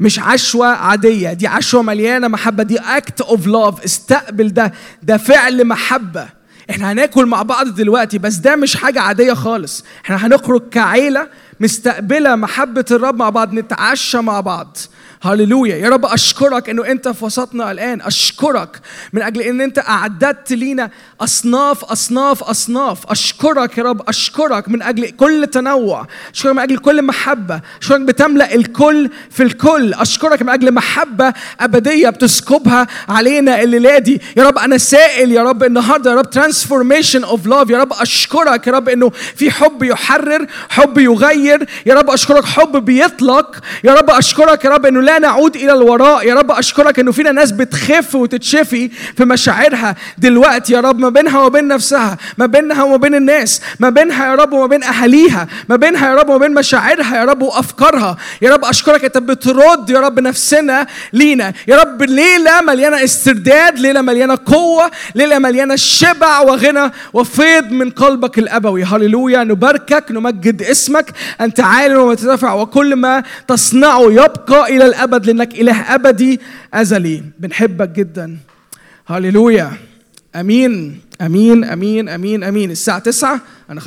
مش 0.00 0.18
عشوة 0.18 0.66
عادية. 0.66 1.32
دي 1.32 1.46
عشوة 1.46 1.82
مليانة 1.82 2.28
محبة. 2.28 2.62
دي 2.62 2.78
act 2.78 3.20
of 3.20 3.46
love 3.46 3.84
استقبل 3.84 4.48
ده. 4.48 4.72
ده 5.02 5.16
فعل 5.16 5.66
محبة. 5.66 6.39
إحنا 6.70 6.92
هناكل 6.92 7.26
مع 7.26 7.42
بعض 7.42 7.68
دلوقتي 7.68 8.18
بس 8.18 8.34
ده 8.36 8.56
مش 8.56 8.76
حاجة 8.76 9.00
عادية 9.00 9.32
خالص. 9.32 9.84
إحنا 10.04 10.26
هنخرج 10.26 10.62
كعيلة 10.70 11.28
مستقبلة 11.60 12.36
محبة 12.36 12.84
الرب 12.90 13.16
مع 13.16 13.30
بعض 13.30 13.52
نتعشى 13.54 14.18
مع 14.18 14.40
بعض. 14.40 14.76
هللويا 15.22 15.76
يا 15.76 15.88
رب 15.88 16.04
اشكرك 16.06 16.68
انه 16.70 16.86
انت 16.86 17.08
في 17.08 17.24
وسطنا 17.24 17.70
الان 17.72 18.00
اشكرك 18.00 18.80
من 19.12 19.22
أجل 19.22 19.40
ان 19.42 19.60
انت 19.60 19.78
اعددت 19.78 20.52
لينا 20.52 20.90
اصناف 21.20 21.84
اصناف 21.84 22.42
اصناف 22.42 22.98
اشكرك 23.10 23.78
يا 23.78 23.82
رب 23.82 24.08
اشكرك 24.08 24.68
من 24.68 24.82
أجل 24.82 25.10
كل 25.10 25.46
تنوع 25.52 26.06
اشكرك 26.34 26.52
من 26.52 26.58
أجل 26.58 26.78
كل 26.78 27.02
محبه 27.02 27.60
اشكرك 27.82 28.00
بتملا 28.00 28.54
الكل 28.54 29.10
في 29.30 29.42
الكل 29.42 29.94
اشكرك 29.94 30.42
من 30.42 30.48
أجل 30.48 30.74
محبه 30.74 31.32
ابديه 31.60 32.08
بتسكبها 32.08 32.86
علينا 33.08 33.62
الليلة 33.62 33.98
دي 33.98 34.20
يا 34.36 34.44
رب 34.44 34.58
أنا 34.58 34.78
سائل 34.78 35.32
يا 35.32 35.42
رب 35.42 35.62
النهارده 35.64 36.10
يا 36.10 36.16
رب 36.16 36.30
transformation 36.30 37.24
of 37.24 37.46
love 37.46 37.70
يا 37.70 37.78
رب 37.78 37.92
اشكرك 37.92 38.66
يا 38.66 38.72
رب 38.72 38.88
انه 38.88 39.10
في 39.10 39.50
حب 39.50 39.82
يحرر 39.82 40.46
حب 40.68 40.98
يغير 40.98 41.66
يا 41.86 41.94
رب 41.94 42.10
اشكرك 42.10 42.44
حب 42.44 42.76
بيطلق 42.84 43.56
يا 43.84 43.94
رب 43.94 44.10
اشكرك 44.10 44.64
يا 44.64 44.70
رب 44.70 44.86
انه 44.86 45.00
لا 45.10 45.18
نعود 45.18 45.56
إلى 45.56 45.72
الوراء. 45.72 46.26
يا 46.26 46.34
رب 46.34 46.50
أشكرك 46.50 46.98
إنه 46.98 47.12
فينا 47.12 47.32
ناس 47.32 47.50
بتخف 47.52 48.14
وتتشفي 48.14 48.90
في 49.16 49.24
مشاعرها 49.24 49.96
دلوقتي. 50.18 50.72
يا 50.72 50.80
رب 50.80 50.98
ما 50.98 51.08
بينها 51.08 51.40
وبين 51.40 51.68
نفسها 51.68 52.16
ما 52.38 52.46
بينها 52.46 52.82
وما 52.82 52.96
بين 52.96 53.14
الناس 53.14 53.60
ما 53.80 53.90
بينها 53.90 54.26
يا 54.26 54.34
رب 54.34 54.52
وما 54.52 54.66
بين 54.66 54.82
أهاليها 54.82 55.48
ما 55.68 55.76
بينها 55.76 56.08
يا 56.10 56.14
رب 56.14 56.28
وما 56.28 56.38
بين 56.38 56.54
مشاعرها 56.54 57.16
يا 57.16 57.24
رب 57.24 57.42
وأفكارها. 57.42 58.16
يا 58.42 58.50
رب 58.50 58.64
أشكرك 58.64 59.04
أنت 59.04 59.18
بترد 59.18 59.90
يا 59.90 60.00
رب 60.00 60.20
نفسنا 60.20 60.86
لينا. 61.12 61.52
يا 61.68 61.76
رب 61.76 62.02
ليلة 62.02 62.60
مليانة 62.60 63.04
استرداد 63.04 63.78
ليلة 63.78 64.00
مليانة 64.00 64.38
قوة 64.46 64.90
ليلة 65.14 65.38
مليانة 65.38 65.76
شبع 65.76 66.40
وغنى 66.40 66.90
وفيض 67.12 67.70
من 67.72 67.90
قلبك 67.90 68.38
الأبوي. 68.38 68.84
هللويا. 68.84 69.44
نباركك 69.44 70.04
نمجد 70.10 70.62
اسمك. 70.62 71.06
أنت 71.40 71.60
عال 71.60 71.96
ومتدافع 71.96 72.52
وكل 72.52 72.96
ما 72.96 73.22
تصنعه 73.48 74.12
يبقى 74.12 74.76
إلى 74.76 74.84
الابد 75.04 75.26
لأنك 75.26 75.54
إله 75.60 75.94
أبدي 75.94 76.40
أزلي. 76.74 77.22
بنحبك 77.38 77.88
جدا. 77.88 78.38
هللويا. 79.06 79.72
آمين. 80.36 81.00
آمين. 81.20 81.64
آمين. 81.64 82.08
آمين. 82.08 82.44
آمين. 82.44 82.70
الساعة 82.70 82.98
9 82.98 83.40
أنا 83.70 83.80